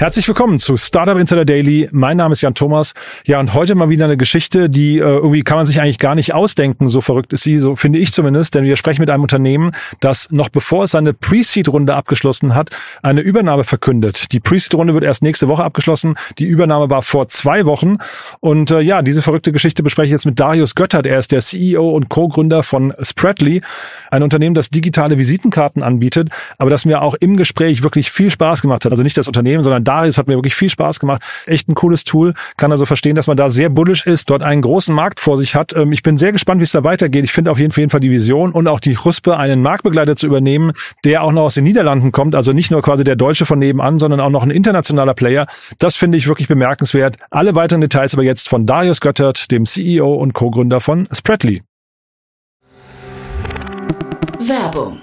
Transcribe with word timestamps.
Herzlich 0.00 0.26
willkommen 0.26 0.58
zu 0.58 0.78
Startup 0.78 1.18
Insider 1.18 1.44
Daily. 1.44 1.86
Mein 1.92 2.16
Name 2.16 2.32
ist 2.32 2.40
Jan 2.40 2.54
Thomas. 2.54 2.94
Ja, 3.26 3.38
und 3.38 3.52
heute 3.52 3.74
mal 3.74 3.90
wieder 3.90 4.06
eine 4.06 4.16
Geschichte, 4.16 4.70
die 4.70 4.96
äh, 4.96 5.02
irgendwie 5.02 5.42
kann 5.42 5.58
man 5.58 5.66
sich 5.66 5.78
eigentlich 5.78 5.98
gar 5.98 6.14
nicht 6.14 6.32
ausdenken. 6.32 6.88
So 6.88 7.02
verrückt 7.02 7.34
ist 7.34 7.42
sie, 7.42 7.58
so 7.58 7.76
finde 7.76 7.98
ich 7.98 8.10
zumindest. 8.10 8.54
Denn 8.54 8.64
wir 8.64 8.76
sprechen 8.76 9.02
mit 9.02 9.10
einem 9.10 9.24
Unternehmen, 9.24 9.72
das 10.00 10.32
noch 10.32 10.48
bevor 10.48 10.84
es 10.84 10.92
seine 10.92 11.12
Pre-Seed-Runde 11.12 11.94
abgeschlossen 11.94 12.54
hat, 12.54 12.70
eine 13.02 13.20
Übernahme 13.20 13.62
verkündet. 13.62 14.32
Die 14.32 14.40
Pre-Seed-Runde 14.40 14.94
wird 14.94 15.04
erst 15.04 15.22
nächste 15.22 15.48
Woche 15.48 15.64
abgeschlossen. 15.64 16.14
Die 16.38 16.46
Übernahme 16.46 16.88
war 16.88 17.02
vor 17.02 17.28
zwei 17.28 17.66
Wochen. 17.66 17.98
Und 18.40 18.70
äh, 18.70 18.80
ja, 18.80 19.02
diese 19.02 19.20
verrückte 19.20 19.52
Geschichte 19.52 19.82
bespreche 19.82 20.06
ich 20.06 20.12
jetzt 20.12 20.24
mit 20.24 20.40
Darius 20.40 20.74
Göttert. 20.74 21.04
Er 21.04 21.18
ist 21.18 21.30
der 21.30 21.42
CEO 21.42 21.90
und 21.90 22.08
Co-Gründer 22.08 22.62
von 22.62 22.94
Spreadly, 23.02 23.60
ein 24.10 24.22
Unternehmen, 24.22 24.54
das 24.54 24.70
digitale 24.70 25.18
Visitenkarten 25.18 25.82
anbietet, 25.82 26.30
aber 26.56 26.70
das 26.70 26.86
mir 26.86 27.02
auch 27.02 27.16
im 27.20 27.36
Gespräch 27.36 27.82
wirklich 27.82 28.10
viel 28.10 28.30
Spaß 28.30 28.62
gemacht 28.62 28.86
hat. 28.86 28.92
Also 28.92 29.02
nicht 29.02 29.18
das 29.18 29.28
Unternehmen, 29.28 29.62
sondern 29.62 29.89
Darius 29.90 30.18
hat 30.18 30.28
mir 30.28 30.36
wirklich 30.36 30.54
viel 30.54 30.70
Spaß 30.70 31.00
gemacht. 31.00 31.20
Echt 31.46 31.68
ein 31.68 31.74
cooles 31.74 32.04
Tool. 32.04 32.34
Kann 32.56 32.70
also 32.70 32.86
verstehen, 32.86 33.16
dass 33.16 33.26
man 33.26 33.36
da 33.36 33.50
sehr 33.50 33.70
bullisch 33.70 34.06
ist, 34.06 34.30
dort 34.30 34.42
einen 34.42 34.62
großen 34.62 34.94
Markt 34.94 35.18
vor 35.18 35.36
sich 35.36 35.56
hat. 35.56 35.74
Ähm, 35.74 35.90
ich 35.90 36.02
bin 36.02 36.16
sehr 36.16 36.30
gespannt, 36.30 36.60
wie 36.60 36.64
es 36.64 36.70
da 36.70 36.84
weitergeht. 36.84 37.24
Ich 37.24 37.32
finde 37.32 37.50
auf 37.50 37.58
jeden 37.58 37.72
Fall 37.90 37.98
die 37.98 38.10
Vision 38.10 38.52
und 38.52 38.68
auch 38.68 38.78
die 38.78 38.96
Huspe, 38.96 39.36
einen 39.36 39.62
Marktbegleiter 39.62 40.14
zu 40.14 40.26
übernehmen, 40.26 40.72
der 41.04 41.24
auch 41.24 41.32
noch 41.32 41.42
aus 41.42 41.54
den 41.54 41.64
Niederlanden 41.64 42.12
kommt. 42.12 42.36
Also 42.36 42.52
nicht 42.52 42.70
nur 42.70 42.82
quasi 42.82 43.02
der 43.02 43.16
Deutsche 43.16 43.46
von 43.46 43.58
nebenan, 43.58 43.98
sondern 43.98 44.20
auch 44.20 44.30
noch 44.30 44.44
ein 44.44 44.52
internationaler 44.52 45.14
Player. 45.14 45.46
Das 45.80 45.96
finde 45.96 46.18
ich 46.18 46.28
wirklich 46.28 46.46
bemerkenswert. 46.46 47.16
Alle 47.30 47.56
weiteren 47.56 47.80
Details 47.80 48.14
aber 48.14 48.22
jetzt 48.22 48.48
von 48.48 48.66
Darius 48.66 49.00
Göttert, 49.00 49.50
dem 49.50 49.66
CEO 49.66 50.14
und 50.14 50.34
Co-Gründer 50.34 50.80
von 50.80 51.08
Spreadly. 51.12 51.62
Werbung. 54.38 55.02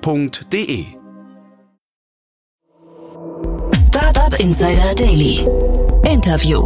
www.startup.de. 0.00 0.84
Startup 3.74 4.40
Insider 4.40 4.94
Daily. 4.94 5.46
Interview. 6.04 6.64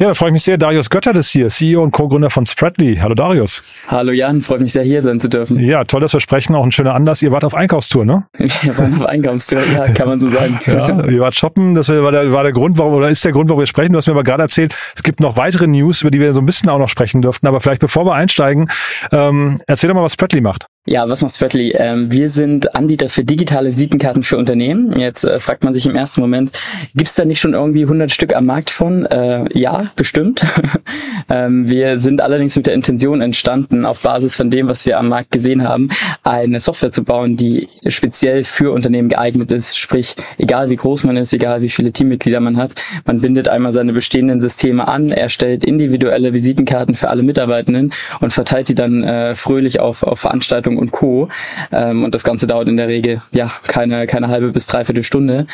Ja, 0.00 0.06
da 0.06 0.14
freue 0.14 0.28
ich 0.28 0.34
mich 0.34 0.44
sehr. 0.44 0.58
Darius 0.58 0.90
Göttert 0.90 1.16
ist 1.16 1.28
hier, 1.30 1.48
CEO 1.48 1.82
und 1.82 1.90
Co-Gründer 1.90 2.30
von 2.30 2.46
Spreadly. 2.46 2.98
Hallo 3.02 3.16
Darius. 3.16 3.64
Hallo 3.88 4.12
Jan, 4.12 4.42
freut 4.42 4.60
mich 4.60 4.70
sehr 4.70 4.84
hier 4.84 5.02
sein 5.02 5.20
zu 5.20 5.28
dürfen. 5.28 5.58
Ja, 5.58 5.82
tolles 5.82 6.12
Versprechen, 6.12 6.54
auch 6.54 6.62
ein 6.62 6.70
schöner 6.70 6.94
Anlass. 6.94 7.20
Ihr 7.20 7.32
wart 7.32 7.42
auf 7.44 7.56
Einkaufstour, 7.56 8.04
ne? 8.04 8.24
Wir 8.62 8.78
waren 8.78 8.94
auf 8.94 9.04
Einkaufstour, 9.04 9.60
ja, 9.72 9.88
kann 9.88 10.06
man 10.06 10.20
so 10.20 10.30
sagen. 10.30 10.60
Ja, 10.68 11.04
ihr 11.04 11.20
wart 11.20 11.34
shoppen, 11.34 11.74
das 11.74 11.88
war 11.88 12.12
der, 12.12 12.30
war 12.30 12.44
der 12.44 12.52
Grund, 12.52 12.78
warum, 12.78 12.94
oder 12.94 13.08
ist 13.08 13.24
der 13.24 13.32
Grund, 13.32 13.48
warum 13.48 13.60
wir 13.60 13.66
sprechen. 13.66 13.92
Du 13.92 13.96
hast 13.96 14.06
mir 14.06 14.12
aber 14.12 14.22
gerade 14.22 14.44
erzählt, 14.44 14.72
es 14.94 15.02
gibt 15.02 15.18
noch 15.18 15.36
weitere 15.36 15.66
News, 15.66 16.02
über 16.02 16.12
die 16.12 16.20
wir 16.20 16.32
so 16.32 16.40
ein 16.40 16.46
bisschen 16.46 16.68
auch 16.68 16.78
noch 16.78 16.90
sprechen 16.90 17.20
dürften. 17.20 17.48
Aber 17.48 17.60
vielleicht 17.60 17.80
bevor 17.80 18.06
wir 18.06 18.14
einsteigen, 18.14 18.70
ähm, 19.10 19.60
erzähl 19.66 19.88
doch 19.88 19.96
mal, 19.96 20.04
was 20.04 20.12
Spreadly 20.12 20.40
macht. 20.40 20.66
Ja, 20.90 21.06
was 21.06 21.20
macht 21.20 21.34
Spreadly? 21.34 21.74
Ähm, 21.76 22.10
wir 22.10 22.30
sind 22.30 22.74
Anbieter 22.74 23.10
für 23.10 23.22
digitale 23.22 23.72
Visitenkarten 23.72 24.22
für 24.22 24.38
Unternehmen. 24.38 24.98
Jetzt 24.98 25.22
äh, 25.22 25.38
fragt 25.38 25.62
man 25.62 25.74
sich 25.74 25.84
im 25.84 25.94
ersten 25.94 26.22
Moment, 26.22 26.58
gibt's 26.94 27.14
da 27.14 27.26
nicht 27.26 27.40
schon 27.40 27.52
irgendwie 27.52 27.82
100 27.82 28.10
Stück 28.10 28.34
am 28.34 28.46
Markt 28.46 28.70
von? 28.70 29.04
Äh, 29.04 29.44
ja, 29.52 29.90
bestimmt. 29.96 30.46
ähm, 31.28 31.68
wir 31.68 32.00
sind 32.00 32.22
allerdings 32.22 32.56
mit 32.56 32.66
der 32.66 32.72
Intention 32.72 33.20
entstanden, 33.20 33.84
auf 33.84 34.00
Basis 34.00 34.34
von 34.34 34.50
dem, 34.50 34.68
was 34.68 34.86
wir 34.86 34.98
am 34.98 35.10
Markt 35.10 35.30
gesehen 35.30 35.68
haben, 35.68 35.90
eine 36.22 36.58
Software 36.58 36.90
zu 36.90 37.04
bauen, 37.04 37.36
die 37.36 37.68
speziell 37.88 38.44
für 38.44 38.72
Unternehmen 38.72 39.10
geeignet 39.10 39.50
ist. 39.50 39.76
Sprich, 39.76 40.16
egal 40.38 40.70
wie 40.70 40.76
groß 40.76 41.04
man 41.04 41.18
ist, 41.18 41.34
egal 41.34 41.60
wie 41.60 41.68
viele 41.68 41.92
Teammitglieder 41.92 42.40
man 42.40 42.56
hat, 42.56 42.72
man 43.04 43.20
bindet 43.20 43.48
einmal 43.48 43.74
seine 43.74 43.92
bestehenden 43.92 44.40
Systeme 44.40 44.88
an, 44.88 45.10
erstellt 45.10 45.64
individuelle 45.64 46.32
Visitenkarten 46.32 46.94
für 46.94 47.10
alle 47.10 47.22
Mitarbeitenden 47.22 47.92
und 48.20 48.32
verteilt 48.32 48.70
die 48.70 48.74
dann 48.74 49.04
äh, 49.04 49.34
fröhlich 49.34 49.80
auf, 49.80 50.02
auf 50.02 50.20
Veranstaltungen 50.20 50.77
und 50.78 50.92
Co. 50.92 51.28
Ähm, 51.72 52.04
und 52.04 52.14
das 52.14 52.24
Ganze 52.24 52.46
dauert 52.46 52.68
in 52.68 52.76
der 52.76 52.88
Regel 52.88 53.22
ja 53.32 53.50
keine, 53.66 54.06
keine 54.06 54.28
halbe 54.28 54.52
bis 54.52 54.66
dreiviertel 54.66 55.02
Stunde. 55.02 55.46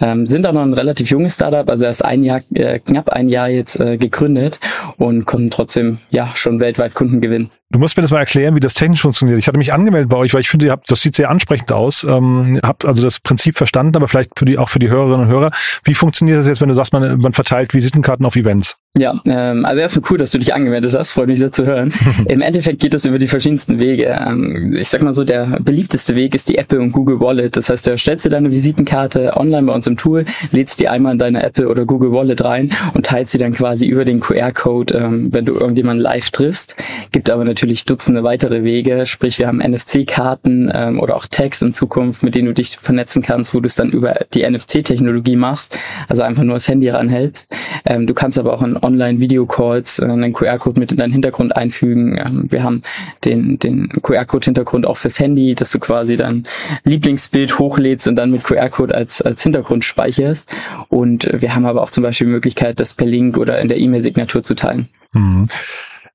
Ähm, 0.00 0.26
sind 0.26 0.46
auch 0.46 0.52
noch 0.52 0.62
ein 0.62 0.74
relativ 0.74 1.10
junges 1.10 1.34
Startup, 1.34 1.68
also 1.68 1.84
erst 1.84 2.04
ein 2.04 2.24
Jahr, 2.24 2.40
äh, 2.54 2.78
knapp 2.78 3.10
ein 3.10 3.28
Jahr 3.28 3.48
jetzt 3.48 3.78
äh, 3.80 3.96
gegründet 3.96 4.58
und 4.96 5.26
konnten 5.26 5.50
trotzdem 5.50 5.98
ja 6.10 6.30
schon 6.34 6.60
weltweit 6.60 6.94
Kunden 6.94 7.20
gewinnen. 7.20 7.50
Du 7.72 7.78
musst 7.78 7.96
mir 7.96 8.02
das 8.02 8.10
mal 8.10 8.18
erklären, 8.18 8.56
wie 8.56 8.60
das 8.60 8.74
technisch 8.74 9.00
funktioniert. 9.00 9.38
Ich 9.38 9.46
hatte 9.46 9.56
mich 9.56 9.72
angemeldet 9.72 10.08
bei 10.08 10.16
euch, 10.16 10.34
weil 10.34 10.40
ich 10.40 10.48
finde, 10.48 10.66
ihr 10.66 10.72
habt, 10.72 10.90
das 10.90 11.02
sieht 11.02 11.14
sehr 11.14 11.30
ansprechend 11.30 11.70
aus. 11.70 12.02
Ähm, 12.02 12.58
habt 12.64 12.84
also 12.84 13.00
das 13.00 13.20
Prinzip 13.20 13.56
verstanden, 13.56 13.94
aber 13.94 14.08
vielleicht 14.08 14.36
für 14.36 14.44
die, 14.44 14.58
auch 14.58 14.68
für 14.68 14.80
die 14.80 14.88
Hörerinnen 14.88 15.20
und 15.20 15.28
Hörer. 15.28 15.52
Wie 15.84 15.94
funktioniert 15.94 16.38
das 16.38 16.48
jetzt, 16.48 16.60
wenn 16.60 16.68
du 16.68 16.74
sagst, 16.74 16.92
man, 16.92 17.18
man 17.20 17.32
verteilt 17.32 17.72
Visitenkarten 17.72 18.26
auf 18.26 18.34
Events? 18.34 18.76
Ja, 18.98 19.20
ähm, 19.24 19.64
also 19.64 19.80
erstmal 19.80 20.10
cool, 20.10 20.18
dass 20.18 20.32
du 20.32 20.38
dich 20.38 20.52
angemeldet 20.52 20.96
hast. 20.98 21.12
Freut 21.12 21.28
mich 21.28 21.38
sehr 21.38 21.52
zu 21.52 21.64
hören. 21.64 21.92
Im 22.26 22.40
Endeffekt 22.40 22.80
geht 22.80 22.92
das 22.92 23.04
über 23.04 23.20
die 23.20 23.28
verschiedensten 23.28 23.78
Wege. 23.78 24.18
Ähm, 24.20 24.74
ich 24.74 24.88
sag 24.88 25.00
mal 25.02 25.14
so, 25.14 25.22
der 25.22 25.60
beliebteste 25.60 26.16
Weg 26.16 26.34
ist 26.34 26.48
die 26.48 26.58
Apple 26.58 26.80
und 26.80 26.90
Google 26.90 27.20
Wallet. 27.20 27.56
Das 27.56 27.70
heißt, 27.70 27.86
du 27.86 27.92
erstellst 27.92 28.24
dir 28.24 28.30
deine 28.30 28.50
Visitenkarte 28.50 29.36
online 29.36 29.68
bei 29.68 29.72
uns 29.74 29.86
im 29.86 29.96
Tool, 29.96 30.24
lädst 30.50 30.80
die 30.80 30.88
einmal 30.88 31.12
in 31.12 31.18
deine 31.20 31.40
Apple 31.40 31.68
oder 31.68 31.84
Google 31.84 32.10
Wallet 32.10 32.42
rein 32.42 32.72
und 32.92 33.06
teilst 33.06 33.30
sie 33.30 33.38
dann 33.38 33.52
quasi 33.52 33.86
über 33.86 34.04
den 34.04 34.18
QR-Code, 34.18 34.94
ähm, 34.94 35.32
wenn 35.32 35.44
du 35.44 35.54
irgendjemanden 35.54 36.02
live 36.02 36.30
triffst. 36.30 36.74
Gibt 37.12 37.30
aber 37.30 37.44
natürlich 37.44 37.84
Dutzende 37.84 38.24
weitere 38.24 38.64
Wege. 38.64 39.06
Sprich, 39.06 39.38
wir 39.38 39.46
haben 39.46 39.58
NFC-Karten 39.58 40.68
ähm, 40.74 40.98
oder 40.98 41.14
auch 41.14 41.26
Tags 41.26 41.62
in 41.62 41.72
Zukunft, 41.72 42.24
mit 42.24 42.34
denen 42.34 42.46
du 42.46 42.54
dich 42.54 42.76
vernetzen 42.76 43.22
kannst, 43.22 43.54
wo 43.54 43.60
du 43.60 43.68
es 43.68 43.76
dann 43.76 43.90
über 43.92 44.26
die 44.34 44.42
NFC-Technologie 44.42 45.36
machst. 45.36 45.78
Also 46.08 46.22
einfach 46.22 46.42
nur 46.42 46.54
das 46.54 46.66
Handy 46.66 46.88
ranhältst. 46.88 47.54
Ähm, 47.86 48.08
du 48.08 48.14
kannst 48.14 48.36
aber 48.36 48.52
auch 48.52 48.64
in 48.64 48.79
Online-Video-Calls 48.82 49.98
äh, 49.98 50.04
einen 50.04 50.32
QR-Code 50.32 50.80
mit 50.80 50.92
in 50.92 50.98
deinen 50.98 51.12
Hintergrund 51.12 51.56
einfügen. 51.56 52.18
Ähm, 52.18 52.46
wir 52.50 52.62
haben 52.62 52.82
den, 53.24 53.58
den 53.58 53.88
QR-Code-Hintergrund 54.02 54.86
auch 54.86 54.96
fürs 54.96 55.18
Handy, 55.18 55.54
dass 55.54 55.70
du 55.70 55.78
quasi 55.78 56.16
dein 56.16 56.46
Lieblingsbild 56.84 57.58
hochlädst 57.58 58.08
und 58.08 58.16
dann 58.16 58.30
mit 58.30 58.44
QR-Code 58.44 58.94
als, 58.94 59.22
als 59.22 59.42
Hintergrund 59.42 59.84
speicherst. 59.84 60.54
Und 60.88 61.28
wir 61.32 61.54
haben 61.54 61.66
aber 61.66 61.82
auch 61.82 61.90
zum 61.90 62.02
Beispiel 62.02 62.26
die 62.26 62.32
Möglichkeit, 62.32 62.80
das 62.80 62.94
per 62.94 63.06
Link 63.06 63.36
oder 63.36 63.60
in 63.60 63.68
der 63.68 63.78
E-Mail-Signatur 63.78 64.42
zu 64.42 64.54
teilen. 64.54 64.88
Mhm. 65.12 65.46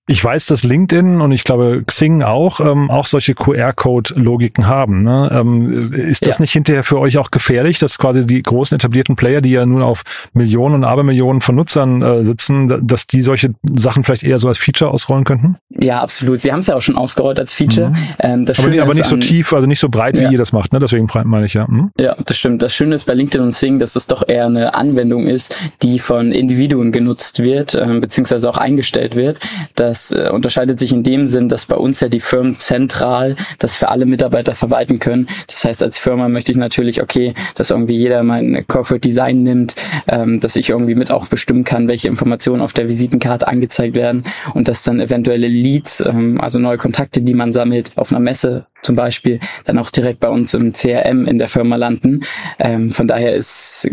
Ich 0.08 0.24
weiß, 0.24 0.46
dass 0.46 0.64
LinkedIn 0.64 1.20
und 1.20 1.32
ich 1.32 1.44
glaube 1.44 1.84
Xing 1.86 2.22
auch 2.22 2.60
ähm, 2.60 2.92
auch 2.92 3.08
solche 3.08 3.34
QR-Code-Logiken 3.34 4.68
haben. 4.68 5.02
Ne? 5.02 5.30
Ähm, 5.34 5.94
ist 5.94 6.28
das 6.28 6.38
ja. 6.38 6.42
nicht 6.42 6.52
hinterher 6.52 6.84
für 6.84 7.00
euch 7.00 7.18
auch 7.18 7.32
gefährlich, 7.32 7.80
dass 7.80 7.98
quasi 7.98 8.28
die 8.28 8.44
großen 8.44 8.76
etablierten 8.76 9.16
Player, 9.16 9.42
die 9.42 9.50
ja 9.52 9.66
nun 9.66 9.82
auf 9.82 10.04
Millionen 10.34 10.76
und 10.76 10.84
Abermillionen 10.84 11.42
von 11.42 11.56
Nutzern 11.56 12.04
äh, 12.04 12.24
sitzen, 12.24 12.88
dass 12.88 13.08
die 13.08 13.24
solche 13.24 13.56
Sachen 13.64 14.04
vielleicht 14.04 14.24
eher 14.24 14.38
so 14.38 14.48
als 14.48 14.60
Feature 14.60 14.92
ausrollen 14.92 15.24
könnten? 15.24 15.58
Ja, 15.72 16.02
absolut. 16.02 16.40
Sie 16.40 16.52
haben 16.52 16.60
es 16.60 16.68
ja 16.68 16.76
auch 16.76 16.82
schon 16.82 16.98
ausgerollt 16.98 17.40
als 17.40 17.54
Feature. 17.54 17.90
Mhm. 17.90 17.96
Ähm, 18.20 18.46
das 18.46 18.60
aber, 18.60 18.68
Schöne 18.70 18.84
aber 18.84 18.94
nicht 18.94 19.06
so 19.06 19.18
tief, 19.18 19.54
also 19.54 19.66
nicht 19.66 19.80
so 19.80 19.90
breit, 19.90 20.16
wie 20.16 20.24
ja. 20.24 20.30
ihr 20.30 20.38
das 20.38 20.54
macht. 20.54 20.72
Ne? 20.72 20.78
Deswegen 20.78 21.10
meine 21.24 21.48
ich 21.48 21.56
ja. 21.56 21.66
Mhm. 21.68 21.90
Ja, 21.98 22.16
das 22.24 22.38
stimmt. 22.38 22.62
Das 22.62 22.76
Schöne 22.76 22.94
ist 22.94 23.06
bei 23.06 23.16
LinkedIn 23.16 23.42
und 23.42 23.50
Xing, 23.50 23.80
dass 23.80 23.96
es 23.96 24.06
doch 24.06 24.24
eher 24.28 24.46
eine 24.46 24.76
Anwendung 24.76 25.26
ist, 25.26 25.56
die 25.82 25.98
von 25.98 26.32
Individuen 26.32 26.92
genutzt 26.92 27.42
wird, 27.42 27.74
äh, 27.74 28.00
beziehungsweise 28.00 28.48
auch 28.48 28.58
eingestellt 28.58 29.16
wird. 29.16 29.40
Dass 29.74 29.95
das 29.96 30.12
äh, 30.12 30.30
unterscheidet 30.30 30.78
sich 30.78 30.92
in 30.92 31.04
dem 31.04 31.30
Sinn, 31.30 31.48
dass 31.48 31.66
bei 31.66 31.78
uns 31.78 32.02
ja 32.02 32.10
die 32.10 32.20
Firmen 32.20 32.58
zentral 32.58 33.38
das 33.60 33.78
für 33.78 33.88
alle 33.88 34.06
Mitarbeiter 34.06 34.54
verwalten 34.54 35.00
können. 35.00 35.30
Das 35.48 35.64
heißt, 35.64 35.82
als 35.82 35.98
Firma 35.98 36.28
möchte 36.28 36.52
ich 36.52 36.58
natürlich, 36.58 37.02
okay, 37.02 37.34
dass 37.56 37.70
irgendwie 37.70 37.96
jeder 37.96 38.22
mein 38.24 38.66
Corporate 38.68 39.00
Design 39.00 39.44
nimmt, 39.44 39.76
ähm, 40.08 40.42
dass 40.42 40.58
ich 40.58 40.70
irgendwie 40.70 40.96
mit 40.96 41.12
auch 41.12 41.28
bestimmen 41.28 41.64
kann, 41.64 41.88
welche 41.88 42.10
Informationen 42.10 42.62
auf 42.62 42.74
der 42.74 42.90
Visitenkarte 42.90 43.48
angezeigt 43.48 43.96
werden 43.96 44.26
und 44.54 44.68
dass 44.68 44.84
dann 44.84 45.00
eventuelle 45.00 45.48
Leads, 45.48 46.02
ähm, 46.02 46.42
also 46.42 46.60
neue 46.60 46.78
Kontakte, 46.78 47.22
die 47.22 47.34
man 47.34 47.54
sammelt, 47.54 47.92
auf 47.96 48.12
einer 48.12 48.20
Messe 48.20 48.66
zum 48.86 48.96
Beispiel 48.96 49.40
dann 49.66 49.78
auch 49.78 49.90
direkt 49.90 50.20
bei 50.20 50.30
uns 50.30 50.54
im 50.54 50.74
CRM 50.74 51.26
in 51.26 51.40
der 51.40 51.48
Firma 51.48 51.76
landen. 51.76 52.22
Ähm, 52.60 52.90
von 52.90 53.08
daher 53.08 53.36
ist 53.36 53.90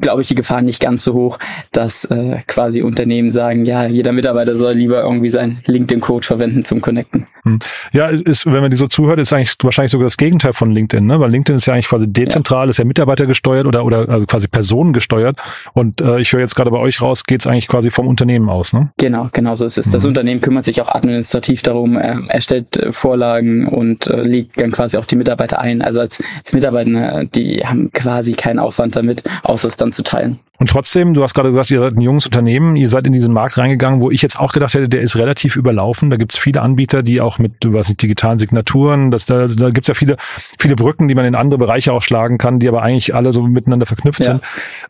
glaube 0.00 0.22
ich, 0.22 0.28
die 0.28 0.34
Gefahr 0.34 0.62
nicht 0.62 0.80
ganz 0.80 1.04
so 1.04 1.14
hoch, 1.14 1.38
dass 1.72 2.04
äh, 2.04 2.38
quasi 2.46 2.82
Unternehmen 2.82 3.30
sagen, 3.30 3.64
ja, 3.64 3.86
jeder 3.86 4.12
Mitarbeiter 4.12 4.56
soll 4.56 4.74
lieber 4.74 5.02
irgendwie 5.02 5.28
seinen 5.28 5.62
LinkedIn-Code 5.66 6.26
verwenden 6.26 6.64
zum 6.64 6.80
Connecten. 6.80 7.26
Hm. 7.44 7.58
Ja, 7.92 8.06
ist, 8.06 8.46
wenn 8.46 8.60
man 8.60 8.70
die 8.70 8.76
so 8.76 8.86
zuhört, 8.86 9.18
ist 9.18 9.32
eigentlich 9.32 9.54
wahrscheinlich 9.62 9.92
sogar 9.92 10.06
das 10.06 10.16
Gegenteil 10.16 10.52
von 10.54 10.70
LinkedIn, 10.70 11.06
ne? 11.06 11.20
Weil 11.20 11.30
LinkedIn 11.30 11.56
ist 11.56 11.66
ja 11.66 11.74
eigentlich 11.74 11.88
quasi 11.88 12.10
dezentral, 12.10 12.66
ja. 12.66 12.70
ist 12.70 12.78
ja 12.78 12.84
mitarbeitergesteuert 12.84 13.66
oder 13.66 13.84
oder 13.84 14.08
also 14.08 14.24
quasi 14.26 14.48
personengesteuert. 14.48 15.40
Und 15.74 16.00
äh, 16.00 16.20
ich 16.20 16.32
höre 16.32 16.40
jetzt 16.40 16.54
gerade 16.54 16.70
bei 16.70 16.78
euch 16.78 17.02
raus, 17.02 17.24
geht 17.24 17.40
es 17.40 17.46
eigentlich 17.46 17.68
quasi 17.68 17.90
vom 17.90 18.06
Unternehmen 18.06 18.48
aus, 18.48 18.72
ne? 18.72 18.90
Genau, 18.96 19.28
genau 19.32 19.54
so 19.54 19.66
ist 19.66 19.78
es. 19.78 19.90
Das 19.90 20.02
mhm. 20.02 20.08
Unternehmen 20.08 20.40
kümmert 20.40 20.64
sich 20.64 20.80
auch 20.80 20.88
administrativ 20.88 21.62
darum, 21.62 21.96
äh, 21.96 22.16
erstellt 22.28 22.76
äh, 22.76 22.92
Vorlagen 22.92 23.68
und 23.68 24.06
äh, 24.06 24.22
legt 24.22 24.60
dann 24.60 24.70
quasi 24.70 24.96
auch 24.96 25.04
die 25.04 25.16
Mitarbeiter 25.16 25.60
ein. 25.60 25.82
Also 25.82 26.00
als, 26.00 26.22
als 26.38 26.52
Mitarbeiter, 26.52 27.24
die 27.24 27.64
haben 27.64 27.92
quasi 27.92 28.32
keinen 28.32 28.58
Aufwand 28.58 28.96
damit, 28.96 29.22
außer 29.42 29.68
es 29.68 29.76
dann 29.76 29.92
zu 29.92 30.02
teilen. 30.02 30.38
Und 30.58 30.70
trotzdem, 30.70 31.14
du 31.14 31.22
hast 31.22 31.34
gerade 31.34 31.50
gesagt, 31.50 31.70
ihr 31.72 31.80
seid 31.80 31.96
ein 31.96 32.00
junges 32.00 32.26
Unternehmen, 32.26 32.76
ihr 32.76 32.88
seid 32.88 33.06
in 33.06 33.12
diesen 33.12 33.32
Markt 33.32 33.58
reingegangen, 33.58 34.00
wo 34.00 34.10
ich 34.12 34.22
jetzt 34.22 34.38
auch 34.38 34.52
gedacht 34.52 34.72
hätte, 34.74 34.88
der 34.88 35.00
ist 35.00 35.16
relativ 35.16 35.56
überlaufen. 35.56 36.10
Da 36.10 36.16
gibt 36.16 36.32
es 36.32 36.38
viele 36.38 36.62
Anbieter, 36.62 37.02
die 37.02 37.20
auch 37.20 37.33
mit, 37.38 37.52
was 37.64 37.88
nicht, 37.88 38.02
digitalen 38.02 38.38
Signaturen, 38.38 39.10
das, 39.10 39.26
da, 39.26 39.46
da 39.46 39.70
gibt 39.70 39.84
es 39.84 39.88
ja 39.88 39.94
viele, 39.94 40.16
viele 40.58 40.76
Brücken, 40.76 41.08
die 41.08 41.14
man 41.14 41.24
in 41.24 41.34
andere 41.34 41.58
Bereiche 41.58 41.92
auch 41.92 42.02
schlagen 42.02 42.38
kann, 42.38 42.58
die 42.58 42.68
aber 42.68 42.82
eigentlich 42.82 43.14
alle 43.14 43.32
so 43.32 43.42
miteinander 43.42 43.86
verknüpft 43.86 44.20
ja. 44.20 44.26
sind. 44.26 44.42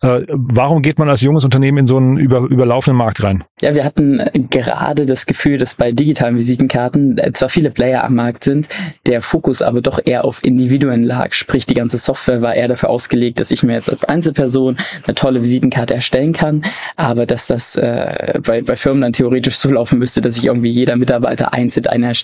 Äh, 0.02 0.26
warum 0.32 0.82
geht 0.82 0.98
man 0.98 1.08
als 1.08 1.20
junges 1.20 1.44
Unternehmen 1.44 1.78
in 1.78 1.86
so 1.86 1.96
einen 1.96 2.16
über, 2.16 2.40
überlaufenden 2.40 2.98
Markt 2.98 3.22
rein? 3.22 3.44
Ja, 3.60 3.74
wir 3.74 3.84
hatten 3.84 4.22
gerade 4.50 5.06
das 5.06 5.26
Gefühl, 5.26 5.58
dass 5.58 5.74
bei 5.74 5.92
digitalen 5.92 6.36
Visitenkarten 6.36 7.18
äh, 7.18 7.32
zwar 7.32 7.48
viele 7.48 7.70
Player 7.70 8.04
am 8.04 8.14
Markt 8.14 8.44
sind, 8.44 8.68
der 9.06 9.20
Fokus 9.20 9.62
aber 9.62 9.80
doch 9.80 10.00
eher 10.04 10.24
auf 10.24 10.44
Individuen 10.44 11.02
lag. 11.02 11.32
Sprich, 11.32 11.66
die 11.66 11.74
ganze 11.74 11.98
Software 11.98 12.42
war 12.42 12.54
eher 12.54 12.68
dafür 12.68 12.90
ausgelegt, 12.90 13.40
dass 13.40 13.50
ich 13.50 13.62
mir 13.62 13.74
jetzt 13.74 13.90
als 13.90 14.04
Einzelperson 14.04 14.78
eine 15.04 15.14
tolle 15.14 15.42
Visitenkarte 15.42 15.94
erstellen 15.94 16.32
kann, 16.32 16.64
aber 16.96 17.26
dass 17.26 17.46
das 17.46 17.76
äh, 17.76 18.40
bei, 18.42 18.62
bei 18.62 18.76
Firmen 18.76 19.02
dann 19.02 19.12
theoretisch 19.12 19.56
so 19.56 19.70
laufen 19.70 19.98
müsste, 19.98 20.20
dass 20.20 20.36
sich 20.36 20.46
irgendwie 20.46 20.70
jeder 20.70 20.96
Mitarbeiter 20.96 21.52
einzeln 21.52 21.86
eine 21.86 22.06
erstellt, 22.06 22.14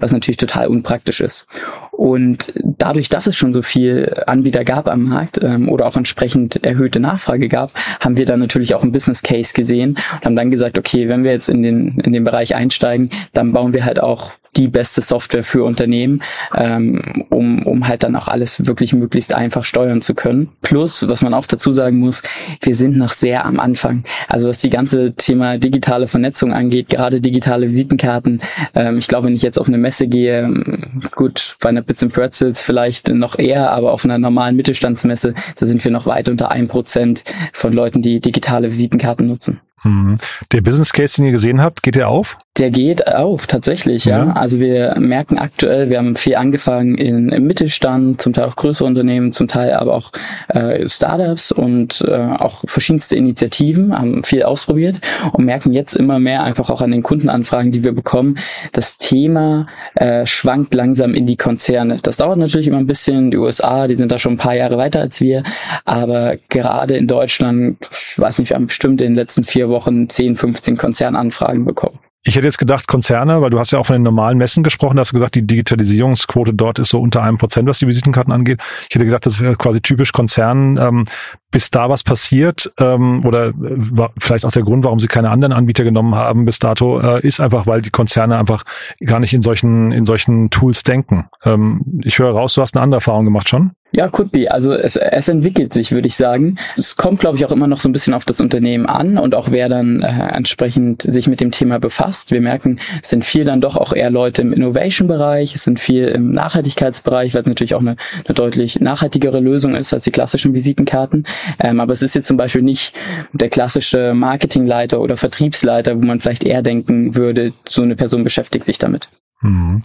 was 0.00 0.12
natürlich 0.12 0.38
total 0.38 0.68
unpraktisch 0.68 1.20
ist. 1.20 1.46
Und 1.90 2.52
dadurch, 2.56 3.08
dass 3.08 3.26
es 3.26 3.36
schon 3.36 3.52
so 3.52 3.62
viel 3.62 4.22
Anbieter 4.26 4.64
gab 4.64 4.88
am 4.88 5.04
Markt 5.04 5.38
ähm, 5.42 5.68
oder 5.68 5.86
auch 5.86 5.96
entsprechend 5.96 6.64
erhöhte 6.64 7.00
Nachfrage 7.00 7.48
gab, 7.48 7.72
haben 8.00 8.16
wir 8.16 8.24
dann 8.24 8.40
natürlich 8.40 8.74
auch 8.74 8.82
einen 8.82 8.92
Business 8.92 9.22
Case 9.22 9.52
gesehen 9.54 9.98
und 10.14 10.24
haben 10.24 10.36
dann 10.36 10.50
gesagt, 10.50 10.78
okay, 10.78 11.08
wenn 11.08 11.24
wir 11.24 11.32
jetzt 11.32 11.48
in 11.48 11.62
den, 11.62 11.98
in 12.00 12.12
den 12.12 12.24
Bereich 12.24 12.54
einsteigen, 12.54 13.10
dann 13.32 13.52
bauen 13.52 13.74
wir 13.74 13.84
halt 13.84 14.00
auch 14.00 14.32
die 14.60 14.68
beste 14.68 15.00
Software 15.00 15.42
für 15.42 15.64
Unternehmen, 15.64 16.22
ähm, 16.54 17.24
um, 17.30 17.64
um 17.66 17.88
halt 17.88 18.02
dann 18.02 18.14
auch 18.14 18.28
alles 18.28 18.66
wirklich 18.66 18.92
möglichst 18.92 19.32
einfach 19.32 19.64
steuern 19.64 20.02
zu 20.02 20.14
können. 20.14 20.50
Plus, 20.60 21.08
was 21.08 21.22
man 21.22 21.32
auch 21.32 21.46
dazu 21.46 21.72
sagen 21.72 21.98
muss, 21.98 22.22
wir 22.60 22.74
sind 22.74 22.96
noch 22.96 23.12
sehr 23.12 23.46
am 23.46 23.58
Anfang. 23.58 24.04
Also 24.28 24.48
was 24.48 24.60
die 24.60 24.70
ganze 24.70 25.14
Thema 25.14 25.58
digitale 25.58 26.08
Vernetzung 26.08 26.52
angeht, 26.52 26.90
gerade 26.90 27.20
digitale 27.20 27.66
Visitenkarten. 27.66 28.42
Ähm, 28.74 28.98
ich 28.98 29.08
glaube, 29.08 29.26
wenn 29.26 29.34
ich 29.34 29.42
jetzt 29.42 29.58
auf 29.58 29.68
eine 29.68 29.78
Messe 29.78 30.06
gehe, 30.06 30.42
ähm, 30.42 31.00
gut, 31.14 31.56
bei 31.60 31.70
einer 31.70 31.82
Bits 31.82 32.02
and 32.02 32.12
Pretzels 32.12 32.62
vielleicht 32.62 33.08
noch 33.08 33.38
eher, 33.38 33.72
aber 33.72 33.92
auf 33.92 34.04
einer 34.04 34.18
normalen 34.18 34.56
Mittelstandsmesse, 34.56 35.34
da 35.56 35.66
sind 35.66 35.82
wir 35.84 35.90
noch 35.90 36.06
weit 36.06 36.28
unter 36.28 36.50
ein 36.50 36.68
Prozent 36.68 37.24
von 37.52 37.72
Leuten, 37.72 38.02
die 38.02 38.20
digitale 38.20 38.68
Visitenkarten 38.68 39.26
nutzen. 39.26 39.60
Mhm. 39.82 40.18
Der 40.52 40.60
Business 40.60 40.92
Case, 40.92 41.16
den 41.16 41.26
ihr 41.26 41.32
gesehen 41.32 41.62
habt, 41.62 41.82
geht 41.82 41.94
der 41.94 42.08
auf? 42.08 42.38
Der 42.60 42.70
geht 42.70 43.08
auf, 43.08 43.46
tatsächlich, 43.46 44.04
ja. 44.04 44.26
ja. 44.26 44.32
Also 44.34 44.60
wir 44.60 44.94
merken 44.98 45.38
aktuell, 45.38 45.88
wir 45.88 45.96
haben 45.96 46.14
viel 46.14 46.34
angefangen 46.34 46.98
in, 46.98 47.30
im 47.30 47.46
Mittelstand, 47.46 48.20
zum 48.20 48.34
Teil 48.34 48.44
auch 48.44 48.56
größere 48.56 48.86
Unternehmen, 48.86 49.32
zum 49.32 49.48
Teil 49.48 49.72
aber 49.72 49.94
auch 49.94 50.12
äh, 50.48 50.86
Startups 50.86 51.52
und 51.52 52.04
äh, 52.06 52.12
auch 52.12 52.62
verschiedenste 52.66 53.16
Initiativen, 53.16 53.98
haben 53.98 54.22
viel 54.24 54.42
ausprobiert 54.42 54.96
und 55.32 55.46
merken 55.46 55.72
jetzt 55.72 55.94
immer 55.94 56.18
mehr 56.18 56.42
einfach 56.42 56.68
auch 56.68 56.82
an 56.82 56.90
den 56.90 57.02
Kundenanfragen, 57.02 57.72
die 57.72 57.82
wir 57.82 57.92
bekommen, 57.92 58.36
das 58.72 58.98
Thema 58.98 59.66
äh, 59.94 60.26
schwankt 60.26 60.74
langsam 60.74 61.14
in 61.14 61.24
die 61.24 61.38
Konzerne. 61.38 61.96
Das 62.02 62.18
dauert 62.18 62.36
natürlich 62.36 62.68
immer 62.68 62.76
ein 62.76 62.86
bisschen, 62.86 63.30
die 63.30 63.38
USA, 63.38 63.88
die 63.88 63.96
sind 63.96 64.12
da 64.12 64.18
schon 64.18 64.34
ein 64.34 64.38
paar 64.38 64.54
Jahre 64.54 64.76
weiter 64.76 65.00
als 65.00 65.22
wir, 65.22 65.44
aber 65.86 66.36
gerade 66.50 66.98
in 66.98 67.06
Deutschland, 67.06 67.78
ich 67.90 68.18
weiß 68.18 68.38
nicht, 68.38 68.50
wir 68.50 68.56
haben 68.56 68.66
bestimmt 68.66 69.00
in 69.00 69.12
den 69.12 69.16
letzten 69.16 69.44
vier 69.44 69.70
Wochen 69.70 70.10
10, 70.10 70.36
15 70.36 70.76
Konzernanfragen 70.76 71.64
bekommen. 71.64 71.98
Ich 72.22 72.36
hätte 72.36 72.46
jetzt 72.46 72.58
gedacht 72.58 72.86
Konzerne, 72.86 73.40
weil 73.40 73.48
du 73.48 73.58
hast 73.58 73.70
ja 73.70 73.78
auch 73.78 73.86
von 73.86 73.94
den 73.94 74.02
normalen 74.02 74.36
Messen 74.36 74.62
gesprochen, 74.62 74.96
da 74.96 75.00
hast 75.00 75.12
du 75.12 75.16
gesagt, 75.16 75.34
die 75.34 75.46
Digitalisierungsquote 75.46 76.52
dort 76.52 76.78
ist 76.78 76.90
so 76.90 77.00
unter 77.00 77.22
einem 77.22 77.38
Prozent, 77.38 77.66
was 77.66 77.78
die 77.78 77.86
Visitenkarten 77.86 78.32
angeht. 78.32 78.60
Ich 78.88 78.94
hätte 78.94 79.06
gedacht, 79.06 79.24
das 79.24 79.40
ist 79.40 79.58
quasi 79.58 79.80
typisch 79.80 80.12
Konzern. 80.12 80.76
Ähm, 80.76 81.04
bis 81.50 81.70
da 81.70 81.88
was 81.88 82.04
passiert 82.04 82.72
ähm, 82.78 83.24
oder 83.24 83.48
äh, 83.48 84.08
vielleicht 84.18 84.44
auch 84.44 84.52
der 84.52 84.62
Grund, 84.62 84.84
warum 84.84 85.00
sie 85.00 85.08
keine 85.08 85.30
anderen 85.30 85.52
Anbieter 85.52 85.82
genommen 85.82 86.14
haben 86.14 86.44
bis 86.44 86.58
dato, 86.58 87.00
äh, 87.00 87.26
ist 87.26 87.40
einfach, 87.40 87.66
weil 87.66 87.82
die 87.82 87.90
Konzerne 87.90 88.38
einfach 88.38 88.62
gar 89.04 89.18
nicht 89.18 89.34
in 89.34 89.42
solchen 89.42 89.90
in 89.90 90.06
solchen 90.06 90.50
Tools 90.50 90.82
denken. 90.84 91.28
Ähm, 91.44 92.00
ich 92.04 92.18
höre 92.18 92.32
raus, 92.32 92.54
du 92.54 92.62
hast 92.62 92.76
eine 92.76 92.82
andere 92.82 92.98
Erfahrung 92.98 93.24
gemacht 93.24 93.48
schon. 93.48 93.72
Ja, 93.92 94.08
could 94.08 94.30
be. 94.30 94.50
Also 94.50 94.72
es, 94.72 94.94
es 94.96 95.28
entwickelt 95.28 95.72
sich, 95.72 95.90
würde 95.90 96.06
ich 96.06 96.14
sagen. 96.14 96.56
Es 96.76 96.96
kommt, 96.96 97.18
glaube 97.18 97.36
ich, 97.36 97.44
auch 97.44 97.50
immer 97.50 97.66
noch 97.66 97.80
so 97.80 97.88
ein 97.88 97.92
bisschen 97.92 98.14
auf 98.14 98.24
das 98.24 98.40
Unternehmen 98.40 98.86
an 98.86 99.18
und 99.18 99.34
auch 99.34 99.50
wer 99.50 99.68
dann 99.68 100.02
äh, 100.02 100.28
entsprechend 100.28 101.02
sich 101.02 101.26
mit 101.26 101.40
dem 101.40 101.50
Thema 101.50 101.80
befasst. 101.80 102.30
Wir 102.30 102.40
merken, 102.40 102.78
es 103.02 103.10
sind 103.10 103.24
viel 103.24 103.44
dann 103.44 103.60
doch 103.60 103.76
auch 103.76 103.92
eher 103.92 104.10
Leute 104.10 104.42
im 104.42 104.52
Innovation-Bereich, 104.52 105.54
es 105.56 105.64
sind 105.64 105.80
viel 105.80 106.06
im 106.06 106.32
Nachhaltigkeitsbereich, 106.32 107.34
weil 107.34 107.42
es 107.42 107.48
natürlich 107.48 107.74
auch 107.74 107.80
eine, 107.80 107.96
eine 108.24 108.34
deutlich 108.34 108.78
nachhaltigere 108.80 109.40
Lösung 109.40 109.74
ist 109.74 109.92
als 109.92 110.04
die 110.04 110.12
klassischen 110.12 110.54
Visitenkarten. 110.54 111.26
Ähm, 111.58 111.80
aber 111.80 111.92
es 111.92 112.02
ist 112.02 112.14
jetzt 112.14 112.28
zum 112.28 112.36
Beispiel 112.36 112.62
nicht 112.62 112.94
der 113.32 113.48
klassische 113.48 114.14
Marketingleiter 114.14 115.00
oder 115.00 115.16
Vertriebsleiter, 115.16 115.96
wo 115.96 116.06
man 116.06 116.20
vielleicht 116.20 116.44
eher 116.44 116.62
denken 116.62 117.16
würde, 117.16 117.52
so 117.68 117.82
eine 117.82 117.96
Person 117.96 118.22
beschäftigt 118.22 118.66
sich 118.66 118.78
damit. 118.78 119.08
Mhm. 119.42 119.82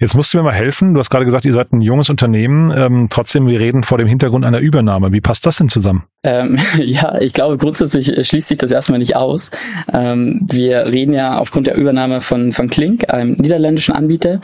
Jetzt 0.00 0.16
musst 0.16 0.34
du 0.34 0.38
mir 0.38 0.44
mal 0.44 0.52
helfen. 0.52 0.92
Du 0.92 0.98
hast 0.98 1.10
gerade 1.10 1.24
gesagt, 1.24 1.44
ihr 1.44 1.52
seid 1.52 1.72
ein 1.72 1.80
junges 1.80 2.10
Unternehmen. 2.10 2.72
Ähm, 2.76 3.06
trotzdem, 3.08 3.46
wir 3.46 3.60
reden 3.60 3.84
vor 3.84 3.98
dem 3.98 4.08
Hintergrund 4.08 4.44
einer 4.44 4.58
Übernahme. 4.58 5.12
Wie 5.12 5.20
passt 5.20 5.46
das 5.46 5.58
denn 5.58 5.68
zusammen? 5.68 6.04
Ähm, 6.24 6.58
ja, 6.78 7.20
ich 7.20 7.32
glaube, 7.32 7.56
grundsätzlich 7.56 8.26
schließt 8.26 8.48
sich 8.48 8.58
das 8.58 8.72
erstmal 8.72 8.98
nicht 8.98 9.14
aus. 9.14 9.52
Ähm, 9.92 10.46
wir 10.50 10.86
reden 10.86 11.12
ja 11.12 11.38
aufgrund 11.38 11.68
der 11.68 11.76
Übernahme 11.76 12.20
von, 12.20 12.52
von 12.52 12.68
Klink, 12.68 13.08
einem 13.12 13.32
niederländischen 13.34 13.94
Anbieter, 13.94 14.40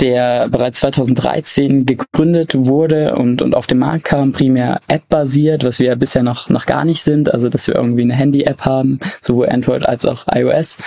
der 0.00 0.48
bereits 0.48 0.80
2013 0.80 1.84
gegründet 1.84 2.54
wurde 2.56 3.16
und, 3.16 3.42
und 3.42 3.54
auf 3.54 3.66
den 3.66 3.78
Markt 3.78 4.04
kam, 4.04 4.32
primär 4.32 4.80
App-basiert, 4.88 5.62
was 5.62 5.78
wir 5.78 5.88
ja 5.88 5.94
bisher 5.94 6.22
noch, 6.22 6.48
noch 6.48 6.64
gar 6.64 6.86
nicht 6.86 7.02
sind. 7.02 7.34
Also, 7.34 7.50
dass 7.50 7.66
wir 7.66 7.74
irgendwie 7.74 8.02
eine 8.02 8.14
Handy-App 8.14 8.62
haben, 8.64 8.98
sowohl 9.20 9.50
Android 9.50 9.86
als 9.86 10.06
auch 10.06 10.24
iOS. 10.32 10.78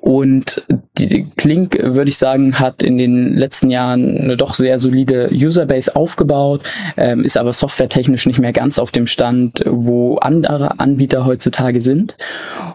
Und 0.00 0.64
die, 0.98 1.26
Klink, 1.36 1.78
würde 1.80 2.10
ich 2.10 2.18
sagen, 2.18 2.58
hat 2.58 2.82
in 2.82 2.98
den 2.98 3.34
letzten 3.34 3.70
Jahren 3.70 4.18
eine 4.18 4.36
doch 4.36 4.54
sehr 4.54 4.78
solide 4.78 5.30
Userbase 5.32 5.96
aufgebaut, 5.96 6.62
ähm, 6.98 7.24
ist 7.24 7.38
aber 7.38 7.54
softwaretechnisch 7.54 8.26
nicht 8.26 8.38
mehr 8.38 8.52
ganz 8.52 8.78
auf 8.78 8.90
dem 8.90 9.06
Stand, 9.06 9.64
wo 9.66 10.16
andere 10.16 10.78
Anbieter 10.80 11.24
heutzutage 11.24 11.80
sind. 11.80 12.18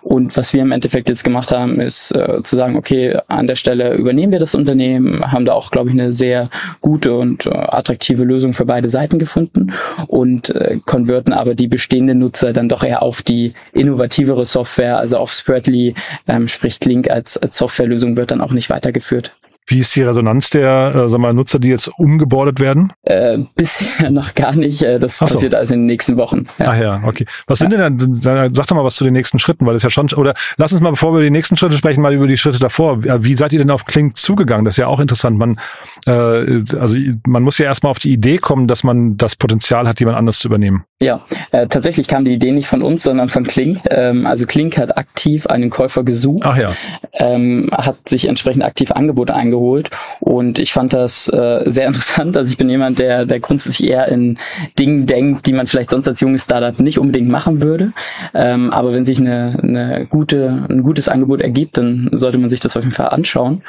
Und 0.01 0.36
was 0.36 0.53
wir 0.53 0.63
im 0.63 0.71
Endeffekt 0.71 1.09
jetzt 1.09 1.24
gemacht 1.24 1.51
haben, 1.51 1.79
ist 1.79 2.12
äh, 2.12 2.41
zu 2.43 2.55
sagen, 2.55 2.75
okay, 2.75 3.19
an 3.27 3.45
der 3.45 3.55
Stelle 3.55 3.93
übernehmen 3.93 4.31
wir 4.31 4.39
das 4.39 4.55
Unternehmen, 4.55 5.31
haben 5.31 5.45
da 5.45 5.53
auch, 5.53 5.69
glaube 5.69 5.89
ich, 5.89 5.93
eine 5.93 6.12
sehr 6.12 6.50
gute 6.81 7.13
und 7.13 7.45
äh, 7.45 7.50
attraktive 7.50 8.24
Lösung 8.24 8.53
für 8.53 8.65
beide 8.65 8.89
Seiten 8.89 9.19
gefunden 9.19 9.74
und 10.07 10.50
äh, 10.50 10.79
konverten 10.86 11.33
aber 11.33 11.53
die 11.53 11.67
bestehenden 11.67 12.19
Nutzer 12.19 12.51
dann 12.51 12.67
doch 12.67 12.83
eher 12.83 13.03
auf 13.03 13.21
die 13.21 13.53
innovativere 13.74 14.45
Software, 14.45 14.97
also 14.97 15.17
auf 15.17 15.31
Spreadly, 15.31 15.93
ähm, 16.27 16.47
sprich 16.47 16.79
Link 16.83 17.09
als, 17.09 17.38
als 17.38 17.57
Softwarelösung 17.57 18.06
wird 18.15 18.31
dann 18.31 18.41
auch 18.41 18.53
nicht 18.53 18.69
weitergeführt. 18.69 19.35
Wie 19.69 19.79
ist 19.79 19.93
die 19.97 20.01
Resonanz 20.01 20.49
der 20.49 20.95
äh, 20.95 21.09
sag 21.09 21.19
mal, 21.19 21.33
Nutzer, 21.33 21.59
die 21.59 21.67
jetzt 21.67 21.89
umgebordet 21.99 22.61
werden? 22.61 22.93
Äh, 23.03 23.39
bisher 23.55 24.09
noch 24.09 24.33
gar 24.33 24.55
nicht. 24.55 24.81
Äh, 24.81 24.97
das 24.97 25.17
so. 25.17 25.25
passiert 25.25 25.53
also 25.53 25.73
in 25.73 25.81
den 25.81 25.87
nächsten 25.87 26.15
Wochen. 26.15 26.47
Ja. 26.57 26.69
Ach 26.69 26.77
ja, 26.77 27.03
okay. 27.03 27.25
Was 27.47 27.59
ja. 27.59 27.69
sind 27.69 27.77
denn 27.77 28.21
dann, 28.21 28.53
sag 28.53 28.67
doch 28.67 28.75
mal 28.77 28.85
was 28.85 28.95
zu 28.95 29.03
den 29.03 29.11
nächsten 29.11 29.39
Schritten, 29.39 29.65
weil 29.65 29.73
das 29.73 29.83
ja 29.83 29.89
schon, 29.89 30.07
oder 30.13 30.35
lass 30.55 30.71
uns 30.71 30.81
mal, 30.81 30.91
bevor 30.91 31.11
wir 31.11 31.17
über 31.17 31.23
die 31.25 31.31
nächsten 31.31 31.57
Schritte 31.57 31.75
sprechen, 31.75 32.01
mal 32.01 32.13
über 32.13 32.27
die 32.27 32.37
Schritte 32.37 32.59
davor. 32.59 33.03
Wie 33.03 33.35
seid 33.35 33.51
ihr 33.51 33.59
denn 33.59 33.69
auf 33.69 33.83
Klink 33.83 34.15
zugegangen? 34.15 34.63
Das 34.63 34.75
ist 34.75 34.77
ja 34.77 34.87
auch 34.87 35.01
interessant. 35.01 35.37
Man, 35.37 35.59
äh, 36.05 36.63
also 36.77 36.97
man 37.27 37.43
muss 37.43 37.57
ja 37.57 37.65
erstmal 37.65 37.91
auf 37.91 37.99
die 37.99 38.13
Idee 38.13 38.37
kommen, 38.37 38.67
dass 38.67 38.85
man 38.85 39.17
das 39.17 39.35
Potenzial 39.35 39.85
hat, 39.85 39.99
jemand 39.99 40.17
anders 40.17 40.39
zu 40.39 40.47
übernehmen. 40.47 40.85
Ja, 40.99 41.21
äh, 41.51 41.67
tatsächlich 41.67 42.07
kam 42.07 42.25
die 42.25 42.33
Idee 42.33 42.51
nicht 42.51 42.65
von 42.65 42.81
uns, 42.81 43.03
sondern 43.03 43.29
von 43.29 43.43
Klink. 43.43 43.81
Ähm, 43.91 44.25
also 44.25 44.47
Klink 44.47 44.79
hat 44.79 44.97
aktiv 44.97 45.45
einen 45.45 45.69
Käufer 45.69 46.03
gesucht. 46.03 46.41
Ach 46.43 46.57
ja. 46.57 46.73
Ähm, 47.13 47.69
hat 47.71 48.09
sich 48.09 48.27
entsprechend 48.27 48.63
aktiv 48.63 48.91
Angebote 48.91 49.35
eingeholt 49.35 49.91
und 50.21 50.57
ich 50.57 50.73
fand 50.73 50.93
das 50.93 51.27
äh, 51.27 51.61
sehr 51.67 51.85
interessant. 51.87 52.35
Also 52.35 52.49
ich 52.51 52.57
bin 52.57 52.67
jemand, 52.67 52.97
der, 52.97 53.27
der 53.27 53.39
grundsätzlich 53.39 53.87
eher 53.87 54.07
in 54.07 54.39
Dingen 54.79 55.05
denkt, 55.05 55.45
die 55.45 55.53
man 55.53 55.67
vielleicht 55.67 55.91
sonst 55.91 56.07
als 56.07 56.19
junges 56.19 56.45
Startup 56.45 56.79
nicht 56.79 56.97
unbedingt 56.97 57.29
machen 57.29 57.61
würde. 57.61 57.93
Ähm, 58.33 58.71
aber 58.71 58.91
wenn 58.91 59.05
sich 59.05 59.19
eine, 59.19 59.55
eine 59.61 60.07
gute, 60.07 60.65
ein 60.67 60.81
gutes 60.81 61.09
Angebot 61.09 61.41
ergibt, 61.41 61.77
dann 61.77 62.09
sollte 62.13 62.39
man 62.39 62.49
sich 62.49 62.59
das 62.59 62.75
auf 62.75 62.81
jeden 62.81 62.95
Fall 62.95 63.09
anschauen. 63.09 63.61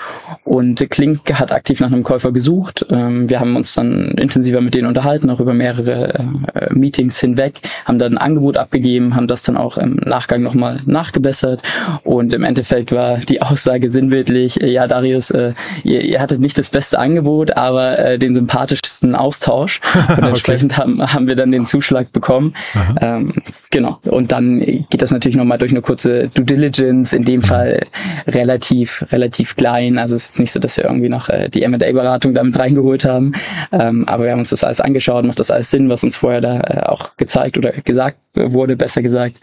Und 0.44 0.88
Klink 0.88 1.30
hat 1.34 1.52
aktiv 1.52 1.80
nach 1.80 1.92
einem 1.92 2.04
Käufer 2.04 2.32
gesucht. 2.32 2.86
Ähm, 2.88 3.28
wir 3.28 3.38
haben 3.38 3.54
uns 3.54 3.74
dann 3.74 4.12
intensiver 4.12 4.62
mit 4.62 4.72
denen 4.72 4.88
unterhalten, 4.88 5.28
auch 5.28 5.40
über 5.40 5.52
mehrere 5.52 6.14
äh, 6.54 6.72
Meetings 6.72 7.17
hinweg, 7.20 7.60
haben 7.84 7.98
dann 7.98 8.14
ein 8.14 8.18
Angebot 8.18 8.56
abgegeben, 8.56 9.14
haben 9.14 9.26
das 9.26 9.42
dann 9.42 9.56
auch 9.56 9.78
im 9.78 9.94
Nachgang 9.96 10.42
nochmal 10.42 10.80
nachgebessert. 10.86 11.62
Und 12.04 12.32
im 12.34 12.44
Endeffekt 12.44 12.92
war 12.92 13.18
die 13.18 13.42
Aussage 13.42 13.90
sinnbildlich, 13.90 14.60
äh, 14.60 14.70
ja, 14.70 14.86
Darius, 14.86 15.30
äh, 15.30 15.54
ihr, 15.84 16.02
ihr 16.02 16.20
hattet 16.20 16.40
nicht 16.40 16.58
das 16.58 16.70
beste 16.70 16.98
Angebot, 16.98 17.56
aber 17.56 17.98
äh, 17.98 18.18
den 18.18 18.34
sympathischsten 18.34 19.14
Austausch. 19.14 19.80
Und 20.08 20.24
entsprechend 20.24 20.72
okay. 20.72 20.82
haben, 20.82 21.12
haben 21.12 21.26
wir 21.26 21.36
dann 21.36 21.52
den 21.52 21.66
Zuschlag 21.66 22.12
bekommen. 22.12 22.54
Ähm, 23.00 23.34
genau. 23.70 23.98
Und 24.08 24.30
dann 24.30 24.60
geht 24.60 25.02
das 25.02 25.10
natürlich 25.10 25.36
nochmal 25.36 25.58
durch 25.58 25.72
eine 25.72 25.82
kurze 25.82 26.28
Due 26.28 26.44
Diligence, 26.44 27.12
in 27.12 27.24
dem. 27.24 27.42
Fall 27.48 27.86
relativ, 28.26 29.04
relativ 29.10 29.56
klein. 29.56 29.98
Also 29.98 30.14
es 30.14 30.30
ist 30.30 30.40
nicht 30.40 30.52
so, 30.52 30.60
dass 30.60 30.76
wir 30.76 30.84
irgendwie 30.84 31.08
noch 31.08 31.28
äh, 31.28 31.48
die 31.48 31.62
M&A-Beratung 31.62 32.34
damit 32.34 32.58
reingeholt 32.58 33.04
haben. 33.04 33.32
Ähm, 33.72 34.06
aber 34.06 34.24
wir 34.24 34.32
haben 34.32 34.40
uns 34.40 34.50
das 34.50 34.64
alles 34.64 34.80
angeschaut, 34.80 35.24
macht 35.24 35.40
das 35.40 35.50
alles 35.50 35.70
Sinn, 35.70 35.88
was 35.88 36.04
uns 36.04 36.16
vorher 36.16 36.40
da 36.40 36.60
äh, 36.60 36.82
auch 36.82 37.16
gezeigt 37.16 37.58
oder 37.58 37.72
gesagt 37.72 38.18
wurde, 38.34 38.76
besser 38.76 39.02
gesagt. 39.02 39.36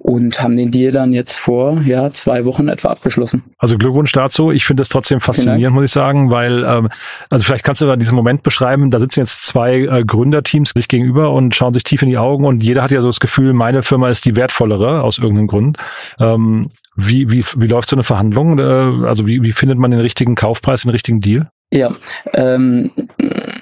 Und 0.00 0.40
haben 0.40 0.56
den 0.56 0.70
Deal 0.70 0.92
dann 0.92 1.12
jetzt 1.12 1.36
vor 1.36 1.82
ja 1.82 2.10
zwei 2.12 2.44
Wochen 2.44 2.68
etwa 2.68 2.88
abgeschlossen. 2.88 3.42
Also 3.58 3.76
Glückwunsch 3.76 4.12
dazu. 4.12 4.52
Ich 4.52 4.64
finde 4.64 4.82
das 4.82 4.88
trotzdem 4.88 5.20
faszinierend, 5.20 5.74
muss 5.74 5.84
ich 5.84 5.90
sagen, 5.90 6.30
weil 6.30 6.64
ähm, 6.64 6.88
also 7.28 7.44
vielleicht 7.44 7.64
kannst 7.64 7.82
du 7.82 7.86
da 7.86 7.96
diesen 7.96 8.14
Moment 8.14 8.42
beschreiben. 8.42 8.90
Da 8.90 9.00
sitzen 9.00 9.20
jetzt 9.20 9.44
zwei 9.44 9.80
äh, 9.80 10.04
Gründerteams 10.04 10.72
sich 10.74 10.88
gegenüber 10.88 11.32
und 11.32 11.54
schauen 11.54 11.74
sich 11.74 11.82
tief 11.82 12.02
in 12.02 12.08
die 12.08 12.18
Augen 12.18 12.44
und 12.44 12.62
jeder 12.62 12.82
hat 12.82 12.92
ja 12.92 13.00
so 13.00 13.08
das 13.08 13.20
Gefühl, 13.20 13.52
meine 13.68 13.82
Firma 13.82 14.08
ist 14.08 14.24
die 14.24 14.34
wertvollere 14.34 15.02
aus 15.02 15.18
irgendeinem 15.18 15.46
Grund. 15.46 15.76
Ähm, 16.18 16.70
wie, 16.96 17.30
wie, 17.30 17.44
wie 17.56 17.66
läuft 17.66 17.90
so 17.90 17.96
eine 17.96 18.02
Verhandlung? 18.02 18.58
Äh, 18.58 19.06
also 19.06 19.26
wie, 19.26 19.42
wie 19.42 19.52
findet 19.52 19.78
man 19.78 19.90
den 19.90 20.00
richtigen 20.00 20.34
Kaufpreis, 20.36 20.82
den 20.82 20.90
richtigen 20.90 21.20
Deal? 21.20 21.50
Ja, 21.70 21.94
ähm, 22.32 22.90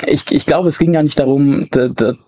ich, 0.07 0.31
ich 0.31 0.47
glaube, 0.47 0.69
es 0.69 0.79
ging 0.79 0.93
gar 0.93 1.03
nicht 1.03 1.19
darum, 1.19 1.67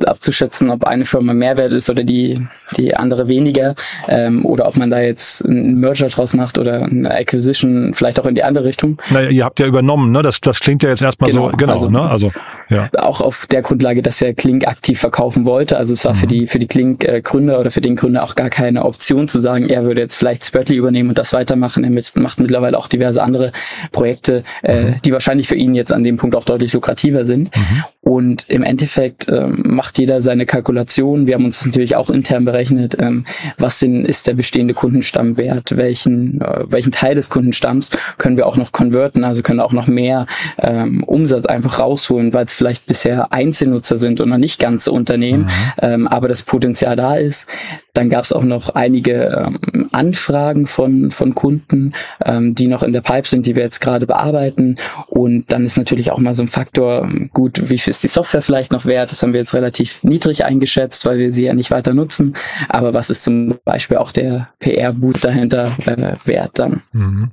abzuschätzen, 0.05 0.71
ob 0.71 0.83
eine 0.83 1.05
Firma 1.05 1.35
mehr 1.35 1.57
wert 1.57 1.73
ist 1.73 1.89
oder 1.89 2.03
die, 2.03 2.45
die 2.77 2.97
andere 2.97 3.29
weniger, 3.29 3.77
ähm, 4.09 4.45
oder 4.45 4.67
ob 4.67 4.77
man 4.77 4.91
da 4.91 4.99
jetzt 4.99 5.47
einen 5.47 5.79
Merger 5.79 6.09
draus 6.09 6.35
macht 6.35 6.59
oder 6.59 6.83
eine 6.83 7.15
Acquisition, 7.15 7.95
vielleicht 7.95 8.19
auch 8.19 8.27
in 8.27 8.35
die 8.35 8.43
andere 8.43 8.65
Richtung. 8.65 9.01
Naja, 9.11 9.31
ihr 9.31 9.45
habt 9.45 9.61
ja 9.61 9.67
übernommen, 9.67 10.11
ne? 10.11 10.23
Das, 10.23 10.41
das 10.41 10.59
klingt 10.59 10.83
ja 10.83 10.89
jetzt 10.89 11.03
erstmal 11.03 11.31
genau, 11.31 11.51
so, 11.51 11.57
genau, 11.57 11.73
also, 11.75 11.91
ne? 11.91 12.01
Also, 12.01 12.33
ja. 12.69 12.91
Auch 12.99 13.21
auf 13.21 13.47
der 13.47 13.63
Grundlage, 13.63 14.03
dass 14.03 14.21
er 14.21 14.35
Klink 14.35 14.67
aktiv 14.67 14.99
verkaufen 14.99 15.45
wollte. 15.45 15.77
Also 15.77 15.93
es 15.93 16.05
war 16.05 16.15
mhm. 16.15 16.19
für 16.19 16.27
die, 16.27 16.47
für 16.47 16.59
die 16.59 16.67
Klink-Gründer 16.67 17.61
oder 17.61 17.71
für 17.71 17.81
den 17.81 17.97
Gründer 17.97 18.25
auch 18.25 18.35
gar 18.35 18.51
keine 18.51 18.85
Option 18.85 19.29
zu 19.29 19.41
sagen, 19.41 19.69
er 19.69 19.85
würde 19.85 20.01
jetzt 20.01 20.17
vielleicht 20.17 20.45
Spreadly 20.45 20.77
übernehmen 20.77 21.09
und 21.11 21.19
das 21.19 21.33
weitermachen. 21.33 21.85
Er 21.85 21.91
macht 22.21 22.41
mittlerweile 22.41 22.79
auch 22.79 22.89
diverse 22.89 23.23
andere 23.23 23.53
Projekte, 23.93 24.45
äh, 24.63 24.81
mhm. 24.81 24.89
äh, 24.89 24.95
die 25.05 25.13
wahrscheinlich 25.13 25.49
für 25.49 25.57
ihn 25.57 25.75
jetzt 25.75 25.93
an 25.93 26.05
dem 26.05 26.17
Punkt 26.17 26.37
auch 26.37 26.45
deutlich 26.45 26.73
lukrativer 26.73 27.25
sind. 27.25 27.57
Mhm. 27.57 27.85
Und 28.09 28.49
im 28.49 28.63
Endeffekt 28.63 29.29
ähm, 29.29 29.63
macht 29.67 29.99
jeder 29.99 30.23
seine 30.23 30.47
Kalkulation. 30.47 31.27
Wir 31.27 31.35
haben 31.35 31.45
uns 31.45 31.59
das 31.59 31.67
natürlich 31.67 31.95
auch 31.95 32.09
intern 32.09 32.47
berechnet. 32.47 32.97
Ähm, 32.99 33.27
was 33.59 33.81
denn 33.81 34.07
ist 34.07 34.27
der 34.27 34.33
bestehende 34.33 34.73
Kundenstamm 34.73 35.37
wert? 35.37 35.77
Welchen, 35.77 36.41
äh, 36.41 36.65
welchen 36.69 36.91
Teil 36.91 37.17
des 37.17 37.29
Kundenstamms 37.29 37.91
können 38.17 38.39
wir 38.39 38.47
auch 38.47 38.57
noch 38.57 38.73
konverten? 38.73 39.25
Also 39.25 39.43
können 39.43 39.61
auch 39.61 39.75
noch 39.75 39.89
mehr 39.89 40.27
ähm, 40.57 41.05
Umsatz 41.05 41.45
einfach 41.45 41.81
rausholen, 41.81 42.33
weil 42.33 42.47
es 42.47 42.55
vielleicht 42.55 42.87
bisher 42.87 43.31
Einzelnutzer 43.35 43.99
sind 43.99 44.23
und 44.23 44.31
noch 44.31 44.39
nicht 44.39 44.59
ganze 44.59 44.91
Unternehmen, 44.91 45.43
mhm. 45.43 45.51
ähm, 45.83 46.09
aber 46.09 46.29
das 46.29 46.43
Potenzial 46.43 46.97
da 46.97 47.17
ist. 47.17 47.47
Dann 47.93 48.09
gab 48.09 48.25
es 48.25 48.33
auch 48.33 48.45
noch 48.45 48.71
einige 48.71 49.25
ähm, 49.47 49.91
Anfragen 49.93 50.67
von, 50.67 51.11
von 51.11 51.35
Kunden, 51.35 51.93
ähm, 52.25 52.55
die 52.55 52.69
noch 52.69 52.83
in 52.83 52.95
der 52.95 53.03
Pipe 53.03 53.29
sind, 53.29 53.45
die 53.45 53.55
wir 53.55 53.65
jetzt 53.65 53.81
gerade 53.81 54.07
bearbeiten. 54.07 54.79
Und 55.09 55.53
dann 55.53 55.67
ist 55.67 55.77
natürlich 55.77 56.11
auch 56.11 56.19
mal 56.19 56.35
so 56.35 56.43
ein 56.43 56.49
Faktor, 56.49 57.07
gut, 57.35 57.69
wie 57.69 57.77
viel 57.77 57.98
ist 57.99 58.05
die 58.05 58.09
Software 58.09 58.43
vielleicht 58.43 58.71
noch 58.71 58.85
wert? 58.85 59.11
Das 59.11 59.23
haben 59.23 59.33
wir 59.33 59.41
jetzt 59.41 59.55
relativ 59.55 60.05
niedrig 60.05 60.45
eingeschätzt, 60.45 61.05
weil 61.05 61.19
wir 61.19 61.33
sie 61.33 61.45
ja 61.47 61.55
nicht 61.55 61.73
weiter 61.73 61.95
nutzen. 61.95 62.35
Aber 62.69 62.95
was 62.95 63.11
ist 63.11 63.25
zum 63.25 63.59
Beispiel 63.65 63.97
auch 63.97 64.13
der 64.13 64.49
PR-Boost 64.61 65.25
dahinter 65.25 65.73
äh, 65.85 66.15
wert 66.25 66.53
dann? 66.55 66.83
Mhm. 66.93 67.33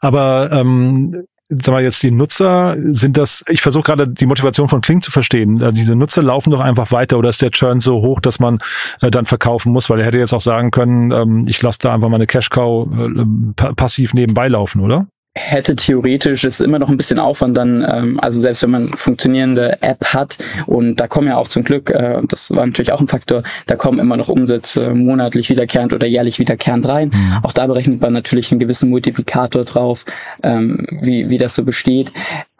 Aber 0.00 0.50
ähm, 0.52 1.24
sag 1.48 1.72
mal 1.72 1.82
jetzt 1.82 2.00
die 2.02 2.12
Nutzer, 2.12 2.76
sind 2.92 3.16
das, 3.16 3.44
ich 3.48 3.60
versuche 3.60 3.82
gerade 3.82 4.08
die 4.08 4.26
Motivation 4.26 4.68
von 4.68 4.80
Kling 4.80 5.00
zu 5.00 5.10
verstehen. 5.10 5.60
Also 5.62 5.74
diese 5.74 5.96
Nutzer 5.96 6.22
laufen 6.22 6.50
doch 6.50 6.60
einfach 6.60 6.92
weiter 6.92 7.18
oder 7.18 7.30
ist 7.30 7.42
der 7.42 7.50
Churn 7.50 7.80
so 7.80 8.02
hoch, 8.02 8.20
dass 8.20 8.38
man 8.38 8.60
äh, 9.00 9.10
dann 9.10 9.26
verkaufen 9.26 9.72
muss? 9.72 9.90
Weil 9.90 9.98
er 9.98 10.06
hätte 10.06 10.18
jetzt 10.18 10.32
auch 10.32 10.40
sagen 10.40 10.70
können, 10.70 11.10
ähm, 11.10 11.46
ich 11.48 11.60
lasse 11.60 11.78
da 11.80 11.92
einfach 11.92 12.08
meine 12.08 12.28
Cash-Cow 12.28 12.88
äh, 12.88 13.72
passiv 13.74 14.14
nebenbei 14.14 14.46
laufen, 14.46 14.80
oder? 14.80 15.08
Hätte 15.34 15.76
theoretisch 15.76 16.44
ist 16.44 16.60
immer 16.60 16.78
noch 16.78 16.90
ein 16.90 16.98
bisschen 16.98 17.18
Aufwand 17.18 17.56
dann, 17.56 17.86
ähm, 17.88 18.20
also 18.20 18.38
selbst 18.38 18.62
wenn 18.62 18.70
man 18.70 18.88
funktionierende 18.88 19.82
App 19.82 20.04
hat 20.12 20.36
und 20.66 20.96
da 20.96 21.08
kommen 21.08 21.28
ja 21.28 21.38
auch 21.38 21.48
zum 21.48 21.64
Glück, 21.64 21.88
äh, 21.88 22.20
das 22.28 22.54
war 22.54 22.66
natürlich 22.66 22.92
auch 22.92 23.00
ein 23.00 23.08
Faktor, 23.08 23.42
da 23.66 23.76
kommen 23.76 23.98
immer 23.98 24.18
noch 24.18 24.28
Umsätze 24.28 24.94
monatlich 24.94 25.48
wiederkehrend 25.48 25.94
oder 25.94 26.06
jährlich 26.06 26.38
wiederkehrend 26.38 26.86
rein. 26.86 27.12
Mhm. 27.14 27.38
Auch 27.44 27.52
da 27.52 27.66
berechnet 27.66 28.02
man 28.02 28.12
natürlich 28.12 28.50
einen 28.52 28.60
gewissen 28.60 28.90
Multiplikator 28.90 29.64
drauf, 29.64 30.04
ähm, 30.42 30.86
wie, 31.00 31.30
wie 31.30 31.38
das 31.38 31.54
so 31.54 31.64
besteht. 31.64 32.12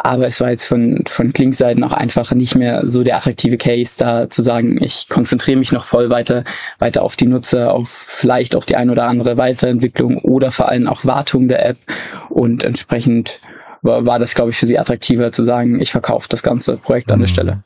Aber 0.05 0.27
es 0.27 0.41
war 0.41 0.51
jetzt 0.51 0.67
von, 0.67 1.05
von 1.07 1.33
Klinkseiten 1.33 1.85
auch 1.85 1.93
einfach 1.93 2.33
nicht 2.35 2.57
mehr 2.57 2.83
so 2.87 3.05
der 3.05 3.17
attraktive 3.17 3.57
Case, 3.57 3.95
da 3.97 4.29
zu 4.29 4.43
sagen, 4.43 4.83
ich 4.83 5.09
konzentriere 5.09 5.59
mich 5.59 5.71
noch 5.71 5.85
voll 5.85 6.11
weiter, 6.11 6.43
weiter 6.81 7.03
auf 7.03 7.15
die 7.15 7.27
Nutzer, 7.27 7.73
auf 7.73 7.89
vielleicht 7.89 8.57
auch 8.57 8.65
die 8.65 8.75
ein 8.75 8.91
oder 8.91 9.07
andere 9.07 9.37
Weiterentwicklung 9.37 10.19
oder 10.19 10.51
vor 10.51 10.69
allem 10.69 10.89
auch 10.89 11.05
Wartung 11.05 11.47
der 11.47 11.65
App 11.65 11.77
und 12.31 12.65
entsprechend 12.65 13.41
war, 13.83 14.07
war 14.07 14.19
das, 14.19 14.35
glaube 14.35 14.51
ich, 14.51 14.57
für 14.57 14.67
sie 14.67 14.79
attraktiver 14.79 15.33
zu 15.33 15.43
sagen, 15.43 15.81
ich 15.81 15.91
verkaufe 15.91 16.29
das 16.29 16.43
ganze 16.43 16.77
Projekt 16.77 17.11
an 17.13 17.19
der 17.19 17.29
mhm. 17.29 17.33
Stelle. 17.33 17.63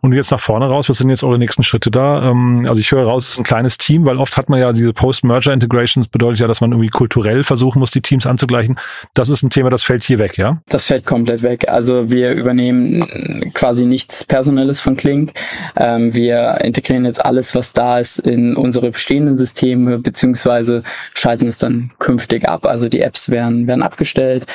Und 0.00 0.14
jetzt 0.14 0.30
nach 0.30 0.40
vorne 0.40 0.66
raus, 0.66 0.88
was 0.88 0.98
sind 0.98 1.10
jetzt 1.10 1.22
eure 1.22 1.38
nächsten 1.38 1.62
Schritte 1.62 1.90
da? 1.90 2.30
Ähm, 2.30 2.64
also 2.66 2.80
ich 2.80 2.90
höre 2.90 3.04
raus, 3.04 3.24
es 3.24 3.30
ist 3.32 3.38
ein 3.38 3.44
kleines 3.44 3.76
Team, 3.76 4.06
weil 4.06 4.16
oft 4.16 4.36
hat 4.36 4.48
man 4.48 4.58
ja 4.58 4.72
diese 4.72 4.94
Post-Merger-Integrations, 4.94 6.08
bedeutet 6.08 6.40
ja, 6.40 6.46
dass 6.46 6.62
man 6.62 6.72
irgendwie 6.72 6.88
kulturell 6.88 7.44
versuchen 7.44 7.78
muss, 7.78 7.90
die 7.90 8.00
Teams 8.00 8.26
anzugleichen. 8.26 8.78
Das 9.14 9.28
ist 9.28 9.42
ein 9.42 9.50
Thema, 9.50 9.68
das 9.68 9.82
fällt 9.82 10.02
hier 10.02 10.18
weg, 10.18 10.38
ja? 10.38 10.62
Das 10.68 10.86
fällt 10.86 11.04
komplett 11.04 11.42
weg. 11.42 11.68
Also 11.68 12.10
wir 12.10 12.32
übernehmen 12.32 13.52
quasi 13.52 13.84
nichts 13.84 14.24
Personelles 14.24 14.80
von 14.80 14.96
Klink. 14.96 15.32
Ähm, 15.76 16.14
wir 16.14 16.58
integrieren 16.62 17.04
jetzt 17.04 17.22
alles, 17.22 17.54
was 17.54 17.74
da 17.74 17.98
ist, 17.98 18.18
in 18.18 18.56
unsere 18.56 18.90
bestehenden 18.90 19.36
Systeme, 19.36 19.98
beziehungsweise 19.98 20.82
schalten 21.14 21.48
es 21.48 21.58
dann 21.58 21.90
künftig 21.98 22.48
ab. 22.48 22.64
Also 22.64 22.88
die 22.88 23.00
Apps 23.00 23.30
werden, 23.30 23.66
werden 23.66 23.82
abgestellt. 23.82 24.46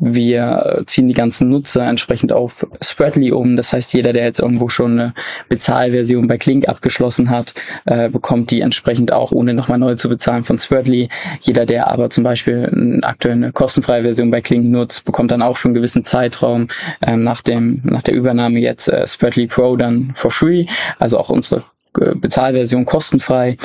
Wir 0.00 0.82
ziehen 0.86 1.08
die 1.08 1.14
ganzen 1.14 1.48
Nutzer 1.48 1.86
entsprechend 1.86 2.32
auf 2.32 2.66
Spreadly 2.80 3.32
um. 3.32 3.56
Das 3.56 3.72
heißt, 3.72 3.92
jeder, 3.94 4.12
der 4.12 4.24
jetzt 4.24 4.40
irgendwo 4.40 4.68
schon 4.68 4.98
eine 4.98 5.14
Bezahlversion 5.48 6.28
bei 6.28 6.38
Klink 6.38 6.68
abgeschlossen 6.68 7.30
hat, 7.30 7.54
äh, 7.84 8.08
bekommt 8.08 8.50
die 8.50 8.60
entsprechend 8.60 9.12
auch, 9.12 9.32
ohne 9.32 9.54
nochmal 9.54 9.78
neu 9.78 9.94
zu 9.94 10.08
bezahlen 10.08 10.44
von 10.44 10.58
Spreadly. 10.58 11.08
Jeder, 11.40 11.66
der 11.66 11.88
aber 11.88 12.10
zum 12.10 12.24
Beispiel 12.24 13.00
aktuell 13.02 13.34
eine 13.34 13.52
kostenfreie 13.52 14.02
Version 14.02 14.30
bei 14.30 14.40
Klink 14.40 14.66
nutzt, 14.66 15.04
bekommt 15.04 15.30
dann 15.30 15.42
auch 15.42 15.56
für 15.56 15.68
einen 15.68 15.74
gewissen 15.74 16.04
Zeitraum 16.04 16.68
ähm, 17.00 17.22
nach 17.22 17.42
dem 17.42 17.80
nach 17.84 18.02
der 18.02 18.14
Übernahme 18.14 18.58
jetzt 18.58 18.88
äh, 18.88 19.06
Spreadly 19.06 19.46
Pro 19.46 19.76
dann 19.76 20.12
for 20.14 20.30
free. 20.30 20.66
Also 20.98 21.18
auch 21.18 21.28
unsere 21.28 21.62
Bezahlversion 21.92 22.84
kostenfrei. 22.84 23.56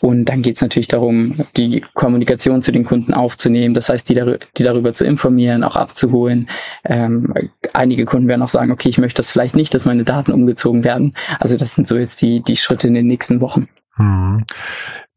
Und 0.00 0.26
dann 0.26 0.42
geht 0.42 0.56
es 0.56 0.62
natürlich 0.62 0.88
darum, 0.88 1.34
die 1.56 1.84
Kommunikation 1.94 2.62
zu 2.62 2.72
den 2.72 2.84
Kunden 2.84 3.14
aufzunehmen. 3.14 3.74
Das 3.74 3.88
heißt, 3.88 4.08
die, 4.08 4.14
dar 4.14 4.38
die 4.56 4.62
darüber 4.62 4.92
zu 4.92 5.04
informieren, 5.04 5.64
auch 5.64 5.76
abzuholen. 5.76 6.48
Ähm, 6.84 7.32
einige 7.72 8.04
Kunden 8.04 8.28
werden 8.28 8.42
auch 8.42 8.48
sagen, 8.48 8.72
okay, 8.72 8.88
ich 8.88 8.98
möchte 8.98 9.18
das 9.18 9.30
vielleicht 9.30 9.56
nicht, 9.56 9.74
dass 9.74 9.84
meine 9.84 10.04
Daten 10.04 10.32
umgezogen 10.32 10.84
werden. 10.84 11.14
Also 11.38 11.56
das 11.56 11.74
sind 11.74 11.86
so 11.88 11.96
jetzt 11.96 12.22
die, 12.22 12.40
die 12.40 12.56
Schritte 12.56 12.88
in 12.88 12.94
den 12.94 13.06
nächsten 13.06 13.40
Wochen. 13.40 13.68
Hm. 13.96 14.44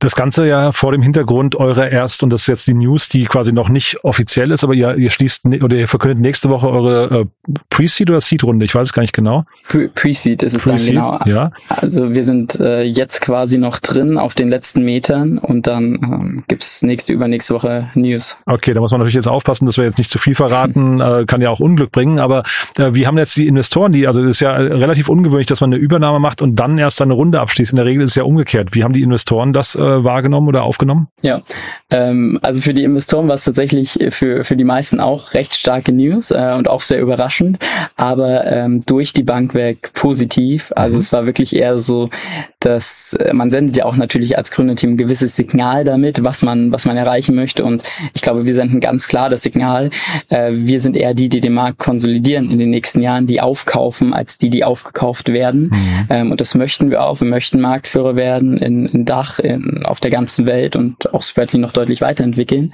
Das 0.01 0.15
Ganze 0.15 0.47
ja 0.47 0.71
vor 0.71 0.93
dem 0.93 1.01
Hintergrund 1.01 1.57
eurer 1.57 1.89
erst, 1.89 2.23
und 2.23 2.29
das 2.29 2.41
ist 2.43 2.47
jetzt 2.47 2.67
die 2.67 2.73
News, 2.73 3.09
die 3.09 3.25
quasi 3.25 3.51
noch 3.51 3.67
nicht 3.67 4.01
offiziell 4.05 4.49
ist, 4.51 4.63
aber 4.63 4.73
ihr, 4.73 4.95
ihr 4.95 5.09
schließt 5.09 5.45
oder 5.61 5.75
ihr 5.75 5.89
verkündet 5.89 6.19
nächste 6.19 6.49
Woche 6.49 6.69
eure 6.69 7.21
äh, 7.21 7.53
Pre-Seed 7.69 8.09
oder 8.09 8.21
Seed-Runde, 8.21 8.63
ich 8.63 8.73
weiß 8.73 8.87
es 8.87 8.93
gar 8.93 9.01
nicht 9.01 9.13
genau. 9.13 9.43
Pre-Seed 9.67 10.41
ist 10.41 10.53
es 10.53 10.63
Pre 10.63 10.75
dann 10.75 10.85
genau. 10.85 11.19
Ja. 11.25 11.51
Also 11.67 12.13
wir 12.13 12.23
sind 12.23 12.57
äh, 12.61 12.83
jetzt 12.83 13.19
quasi 13.19 13.57
noch 13.57 13.81
drin 13.81 14.17
auf 14.17 14.35
den 14.35 14.47
letzten 14.47 14.85
Metern 14.85 15.37
und 15.37 15.67
dann 15.67 15.95
ähm, 15.95 16.43
gibt's 16.47 16.81
nächste, 16.81 17.11
übernächste 17.11 17.53
Woche 17.53 17.89
News. 17.93 18.37
Okay, 18.45 18.73
da 18.73 18.79
muss 18.79 18.91
man 18.91 19.01
natürlich 19.01 19.15
jetzt 19.15 19.27
aufpassen, 19.27 19.65
dass 19.65 19.75
wir 19.75 19.83
jetzt 19.83 19.97
nicht 19.97 20.09
zu 20.09 20.17
viel 20.17 20.33
verraten, 20.33 21.01
äh, 21.01 21.25
kann 21.27 21.41
ja 21.41 21.49
auch 21.49 21.59
Unglück 21.59 21.91
bringen, 21.91 22.19
aber 22.19 22.43
äh, 22.77 22.93
wie 22.93 23.05
haben 23.05 23.17
jetzt 23.17 23.35
die 23.35 23.47
Investoren, 23.47 23.91
die, 23.91 24.07
also 24.07 24.21
das 24.21 24.31
ist 24.31 24.39
ja 24.39 24.53
relativ 24.53 25.09
ungewöhnlich, 25.09 25.47
dass 25.47 25.59
man 25.59 25.73
eine 25.73 25.81
Übernahme 25.81 26.19
macht 26.19 26.41
und 26.41 26.55
dann 26.55 26.77
erst 26.77 27.01
eine 27.01 27.11
Runde 27.11 27.41
abschließt. 27.41 27.73
In 27.73 27.75
der 27.75 27.85
Regel 27.85 28.03
ist 28.03 28.11
es 28.11 28.15
ja 28.15 28.23
umgekehrt. 28.23 28.73
Wie 28.73 28.85
haben 28.85 28.93
die 28.93 29.01
Investoren 29.01 29.51
das 29.51 29.75
äh, 29.75 29.88
äh, 29.89 30.03
wahrgenommen 30.03 30.47
oder 30.47 30.63
aufgenommen? 30.63 31.07
Ja, 31.21 31.41
ähm, 31.89 32.39
also 32.41 32.61
für 32.61 32.73
die 32.73 32.83
Investoren 32.83 33.27
war 33.27 33.35
es 33.35 33.43
tatsächlich 33.43 33.99
für, 34.09 34.43
für 34.43 34.55
die 34.55 34.63
meisten 34.63 34.99
auch 34.99 35.33
recht 35.33 35.55
starke 35.55 35.91
News 35.91 36.31
äh, 36.31 36.53
und 36.57 36.67
auch 36.67 36.81
sehr 36.81 37.01
überraschend, 37.01 37.59
aber 37.95 38.45
ähm, 38.45 38.85
durch 38.85 39.13
die 39.13 39.23
Bank 39.23 39.53
weg 39.53 39.91
positiv. 39.93 40.71
Also 40.75 40.95
mhm. 40.95 41.01
es 41.01 41.13
war 41.13 41.25
wirklich 41.25 41.55
eher 41.55 41.79
so, 41.79 42.09
dass 42.59 43.13
äh, 43.13 43.33
man 43.33 43.51
sendet 43.51 43.77
ja 43.77 43.85
auch 43.85 43.95
natürlich 43.95 44.37
als 44.37 44.51
Gründerteam 44.51 44.91
ein 44.91 44.97
gewisses 44.97 45.35
Signal 45.35 45.83
damit, 45.85 46.23
was 46.23 46.41
man, 46.41 46.71
was 46.71 46.85
man 46.85 46.97
erreichen 46.97 47.35
möchte. 47.35 47.63
Und 47.63 47.83
ich 48.13 48.21
glaube, 48.21 48.45
wir 48.45 48.53
senden 48.53 48.81
ganz 48.81 49.07
klar 49.07 49.29
das 49.29 49.43
Signal, 49.43 49.91
äh, 50.27 50.51
wir 50.53 50.79
sind 50.79 50.97
eher 50.97 51.13
die, 51.13 51.29
die 51.29 51.39
den 51.39 51.53
Markt 51.53 51.79
konsolidieren 51.79 52.51
in 52.51 52.57
den 52.57 52.69
nächsten 52.69 53.01
Jahren, 53.01 53.27
die 53.27 53.39
aufkaufen, 53.39 54.13
als 54.13 54.37
die, 54.37 54.49
die 54.49 54.65
aufgekauft 54.65 55.31
werden. 55.31 55.69
Mhm. 55.69 56.07
Ähm, 56.09 56.31
und 56.31 56.41
das 56.41 56.53
möchten 56.55 56.89
wir 56.91 57.03
auch. 57.03 57.21
Wir 57.21 57.27
möchten 57.27 57.61
Marktführer 57.61 58.15
werden 58.15 58.57
in, 58.57 58.87
in 58.87 59.05
Dach, 59.05 59.39
in, 59.39 59.85
auf 59.85 60.01
der 60.01 60.11
ganzen 60.11 60.45
Welt 60.45 60.75
und 60.75 61.13
auch 61.13 61.23
Spreadly 61.23 61.59
noch 61.59 61.71
deutlich 61.71 62.01
weiterentwickeln. 62.01 62.73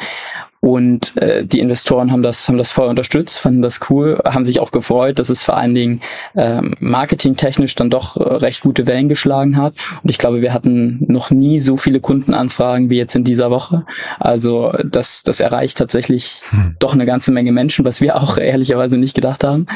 Und 0.66 1.16
äh, 1.18 1.46
die 1.46 1.60
Investoren 1.60 2.12
haben 2.12 2.24
das, 2.24 2.48
haben 2.48 2.58
das 2.58 2.72
voll 2.72 2.88
unterstützt, 2.88 3.38
fanden 3.38 3.62
das 3.62 3.82
cool, 3.92 4.20
haben 4.26 4.46
sich 4.46 4.60
auch 4.60 4.72
gefreut, 4.72 5.20
dass 5.20 5.30
es 5.30 5.44
vor 5.44 5.58
allen 5.58 5.76
Dingen 5.76 6.02
ähm, 6.36 6.74
marketingtechnisch 6.80 7.76
dann 7.76 7.92
doch 7.92 8.18
äh, 8.18 8.24
recht 8.24 8.62
gute 8.62 8.88
Wellen 8.88 9.08
geschlagen 9.08 9.58
hat. 9.58 9.76
Und 10.02 10.10
ich 10.10 10.18
glaube, 10.18 10.42
wir 10.42 10.54
hatten 10.54 11.06
noch 11.08 11.30
nie 11.30 11.60
so 11.60 11.78
viele 11.78 12.00
Kundenanfragen 12.00 12.90
wie 12.90 12.98
jetzt 12.98 13.14
in 13.16 13.24
dieser 13.24 13.52
Woche. 13.52 13.86
Also 14.20 14.74
das, 14.84 15.22
das 15.22 15.40
erreicht 15.40 15.78
tatsächlich 15.78 16.38
hm. 16.50 16.78
doch 16.80 16.96
eine 16.96 17.06
ganze 17.06 17.32
Menge 17.32 17.52
Menschen, 17.52 17.86
was 17.86 18.02
wir 18.02 18.20
auch 18.20 18.38
ehrlicherweise 18.40 18.98
nicht 18.98 19.14
gedacht 19.14 19.44
haben. 19.44 19.68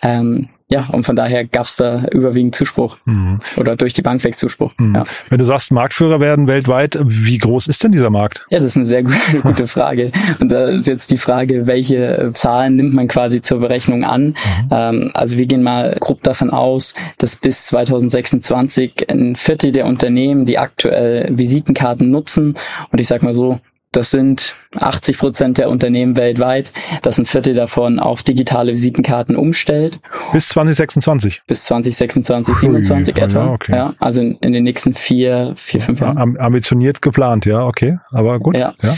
Ähm, 0.00 0.48
ja, 0.68 0.88
und 0.90 1.04
von 1.04 1.14
daher 1.14 1.44
gab 1.44 1.66
es 1.66 1.76
da 1.76 2.06
überwiegend 2.10 2.56
Zuspruch 2.56 2.96
mhm. 3.04 3.38
oder 3.56 3.76
durch 3.76 3.92
die 3.92 4.02
Bank 4.02 4.24
weg 4.24 4.36
Zuspruch. 4.36 4.72
Mhm. 4.78 4.96
Ja. 4.96 5.04
Wenn 5.28 5.38
du 5.38 5.44
sagst, 5.44 5.70
Marktführer 5.70 6.18
werden 6.18 6.48
weltweit, 6.48 6.98
wie 7.04 7.38
groß 7.38 7.68
ist 7.68 7.84
denn 7.84 7.92
dieser 7.92 8.10
Markt? 8.10 8.44
Ja, 8.50 8.58
das 8.58 8.66
ist 8.66 8.76
eine 8.76 8.84
sehr 8.84 9.04
gute 9.42 9.68
Frage. 9.68 10.10
Und 10.40 10.50
da 10.50 10.66
ist 10.66 10.88
jetzt 10.88 11.12
die 11.12 11.18
Frage, 11.18 11.68
welche 11.68 12.32
Zahlen 12.34 12.74
nimmt 12.74 12.94
man 12.94 13.06
quasi 13.06 13.42
zur 13.42 13.60
Berechnung 13.60 14.02
an? 14.02 14.26
Mhm. 14.26 14.68
Ähm, 14.72 15.10
also 15.14 15.38
wir 15.38 15.46
gehen 15.46 15.62
mal 15.62 15.96
grob 16.00 16.24
davon 16.24 16.50
aus, 16.50 16.94
dass 17.18 17.36
bis 17.36 17.66
2026 17.66 19.08
ein 19.08 19.36
Viertel 19.36 19.70
der 19.70 19.86
Unternehmen, 19.86 20.46
die 20.46 20.58
aktuell 20.58 21.28
Visitenkarten 21.30 22.10
nutzen, 22.10 22.56
und 22.90 23.00
ich 23.00 23.06
sag 23.06 23.22
mal 23.22 23.34
so, 23.34 23.60
das 23.96 24.10
sind 24.10 24.54
80 24.78 25.18
Prozent 25.18 25.58
der 25.58 25.70
Unternehmen 25.70 26.16
weltweit, 26.16 26.72
dass 27.02 27.18
ein 27.18 27.24
Viertel 27.24 27.54
davon 27.54 27.98
auf 27.98 28.22
digitale 28.22 28.72
Visitenkarten 28.72 29.36
umstellt. 29.36 30.00
Bis 30.32 30.48
2026? 30.48 31.42
Bis 31.46 31.64
2026, 31.64 32.54
27 32.56 33.16
etwa. 33.16 33.46
Ja, 33.46 33.50
okay. 33.52 33.72
ja, 33.74 33.94
also 33.98 34.20
in, 34.20 34.36
in, 34.42 34.52
den 34.52 34.64
nächsten 34.64 34.94
vier, 34.94 35.54
vier, 35.56 35.80
fünf 35.80 36.00
Jahren. 36.00 36.36
Ambitioniert 36.38 37.00
geplant, 37.00 37.46
ja, 37.46 37.64
okay. 37.64 37.98
Aber 38.10 38.38
gut. 38.38 38.58
Ja. 38.58 38.74
ja. 38.82 38.94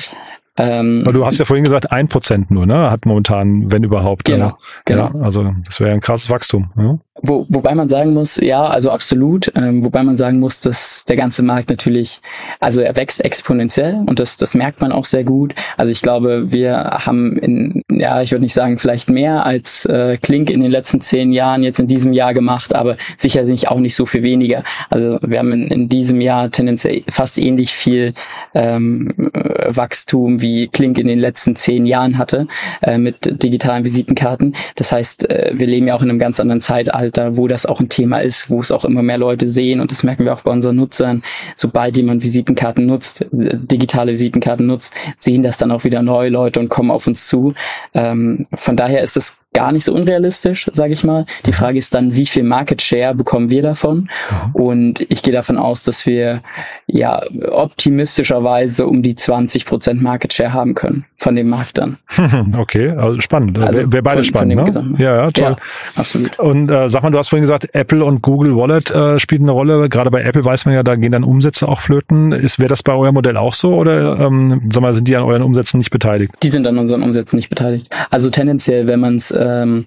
Ähm, 0.56 1.04
du 1.04 1.24
hast 1.24 1.38
ja 1.38 1.44
vorhin 1.44 1.62
gesagt, 1.62 1.92
ein 1.92 2.08
Prozent 2.08 2.50
nur, 2.50 2.66
ne? 2.66 2.90
Hat 2.90 3.06
momentan, 3.06 3.70
wenn 3.70 3.84
überhaupt. 3.84 4.24
Genau. 4.24 4.58
genau. 4.84 5.12
Ja, 5.14 5.20
also 5.22 5.54
das 5.64 5.78
wäre 5.78 5.92
ein 5.92 6.00
krasses 6.00 6.28
Wachstum. 6.30 6.72
Ja? 6.76 6.98
Wo, 7.20 7.46
wobei 7.48 7.74
man 7.74 7.88
sagen 7.88 8.14
muss, 8.14 8.36
ja, 8.36 8.64
also 8.64 8.90
absolut, 8.90 9.50
ähm, 9.56 9.84
wobei 9.84 10.02
man 10.02 10.16
sagen 10.16 10.38
muss, 10.38 10.60
dass 10.60 11.04
der 11.04 11.16
ganze 11.16 11.42
Markt 11.42 11.68
natürlich, 11.68 12.20
also 12.60 12.80
er 12.80 12.94
wächst 12.96 13.24
exponentiell 13.24 14.04
und 14.06 14.20
das, 14.20 14.36
das 14.36 14.54
merkt 14.54 14.80
man 14.80 14.92
auch 14.92 15.04
sehr 15.04 15.24
gut. 15.24 15.54
Also 15.76 15.90
ich 15.90 16.00
glaube, 16.00 16.52
wir 16.52 16.76
haben 17.04 17.36
in, 17.38 17.82
ja, 17.90 18.22
ich 18.22 18.30
würde 18.30 18.44
nicht 18.44 18.54
sagen, 18.54 18.78
vielleicht 18.78 19.10
mehr 19.10 19.44
als 19.44 19.84
äh, 19.86 20.16
Klink 20.18 20.50
in 20.50 20.60
den 20.60 20.70
letzten 20.70 21.00
zehn 21.00 21.32
Jahren 21.32 21.64
jetzt 21.64 21.80
in 21.80 21.88
diesem 21.88 22.12
Jahr 22.12 22.34
gemacht, 22.34 22.74
aber 22.74 22.96
sicherlich 23.16 23.68
auch 23.68 23.80
nicht 23.80 23.96
so 23.96 24.06
viel 24.06 24.22
weniger. 24.22 24.62
Also 24.88 25.18
wir 25.22 25.40
haben 25.40 25.52
in, 25.52 25.68
in 25.68 25.88
diesem 25.88 26.20
Jahr 26.20 26.50
tendenziell 26.50 27.02
fast 27.10 27.36
ähnlich 27.38 27.72
viel 27.72 28.14
ähm, 28.54 29.12
Wachstum 29.66 30.40
wie 30.40 30.68
Klink 30.68 30.98
in 30.98 31.08
den 31.08 31.18
letzten 31.18 31.56
zehn 31.56 31.84
Jahren 31.84 32.16
hatte 32.16 32.46
äh, 32.80 32.96
mit 32.96 33.42
digitalen 33.42 33.84
Visitenkarten. 33.84 34.54
Das 34.76 34.92
heißt, 34.92 35.28
äh, 35.30 35.50
wir 35.54 35.66
leben 35.66 35.88
ja 35.88 35.96
auch 35.96 36.02
in 36.02 36.10
einem 36.10 36.20
ganz 36.20 36.38
anderen 36.38 36.60
Zeitalter 36.60 37.07
Zeitalter, 37.08 37.36
wo 37.36 37.48
das 37.48 37.66
auch 37.66 37.80
ein 37.80 37.88
Thema 37.88 38.18
ist, 38.18 38.50
wo 38.50 38.60
es 38.60 38.70
auch 38.70 38.84
immer 38.84 39.02
mehr 39.02 39.18
Leute 39.18 39.48
sehen 39.48 39.80
und 39.80 39.90
das 39.90 40.02
merken 40.02 40.24
wir 40.24 40.32
auch 40.32 40.42
bei 40.42 40.50
unseren 40.50 40.76
Nutzern. 40.76 41.22
Sobald 41.56 41.96
jemand 41.96 42.22
Visitenkarten 42.22 42.86
nutzt, 42.86 43.26
digitale 43.30 44.12
Visitenkarten 44.12 44.66
nutzt, 44.66 44.94
sehen 45.16 45.42
das 45.42 45.58
dann 45.58 45.70
auch 45.70 45.84
wieder 45.84 46.02
neue 46.02 46.30
Leute 46.30 46.60
und 46.60 46.68
kommen 46.68 46.90
auf 46.90 47.06
uns 47.06 47.28
zu. 47.28 47.54
Ähm, 47.94 48.46
von 48.54 48.76
daher 48.76 49.02
ist 49.02 49.16
es 49.16 49.36
gar 49.58 49.72
nicht 49.72 49.82
so 49.82 49.92
unrealistisch, 49.92 50.70
sage 50.72 50.92
ich 50.92 51.02
mal. 51.02 51.26
Die 51.44 51.52
Frage 51.52 51.80
ist 51.80 51.92
dann, 51.92 52.14
wie 52.14 52.26
viel 52.26 52.44
Market 52.44 52.80
Share 52.80 53.12
bekommen 53.12 53.50
wir 53.50 53.62
davon? 53.62 54.08
Mhm. 54.30 54.54
Und 54.54 55.00
ich 55.10 55.24
gehe 55.24 55.32
davon 55.32 55.58
aus, 55.58 55.82
dass 55.82 56.06
wir 56.06 56.42
ja 56.86 57.20
optimistischerweise 57.50 58.86
um 58.86 59.02
die 59.02 59.16
20 59.16 59.66
Prozent 59.66 60.00
Market 60.00 60.32
Share 60.32 60.52
haben 60.52 60.76
können 60.76 61.06
von 61.16 61.34
dem 61.34 61.48
Markt 61.48 61.78
dann. 61.78 61.98
Okay, 62.56 62.90
also 62.90 63.20
spannend. 63.20 63.58
Also 63.58 63.92
Wäre 63.92 64.02
beides 64.02 64.26
spannend, 64.26 64.54
ne? 64.54 64.94
Ja, 64.98 65.16
ja, 65.16 65.30
toll. 65.30 65.44
Ja, 65.44 65.56
absolut. 65.96 66.38
Und 66.38 66.70
äh, 66.70 66.88
sag 66.88 67.02
mal, 67.02 67.10
du 67.10 67.18
hast 67.18 67.28
vorhin 67.28 67.42
gesagt, 67.42 67.68
Apple 67.72 68.04
und 68.04 68.22
Google 68.22 68.54
Wallet 68.56 68.90
äh, 68.90 69.18
spielen 69.18 69.42
eine 69.42 69.52
Rolle. 69.52 69.88
Gerade 69.88 70.10
bei 70.10 70.22
Apple 70.22 70.44
weiß 70.44 70.64
man 70.66 70.74
ja, 70.74 70.82
da 70.82 70.96
gehen 70.96 71.12
dann 71.12 71.24
Umsätze 71.24 71.68
auch 71.68 71.80
flöten. 71.80 72.32
Ist 72.32 72.58
wäre 72.58 72.68
das 72.68 72.82
bei 72.82 72.92
eurem 72.92 73.14
Modell 73.14 73.36
auch 73.36 73.54
so 73.54 73.74
oder 73.74 74.18
ähm, 74.20 74.68
sag 74.72 74.82
mal, 74.82 74.94
sind 74.94 75.08
die 75.08 75.16
an 75.16 75.22
euren 75.24 75.42
Umsätzen 75.42 75.78
nicht 75.78 75.90
beteiligt? 75.90 76.34
Die 76.42 76.48
sind 76.48 76.66
an 76.66 76.78
unseren 76.78 77.02
Umsätzen 77.02 77.36
nicht 77.36 77.48
beteiligt. 77.48 77.88
Also 78.10 78.30
tendenziell, 78.30 78.86
wenn 78.86 79.00
man 79.00 79.16
es 79.16 79.30
ähm, 79.48 79.86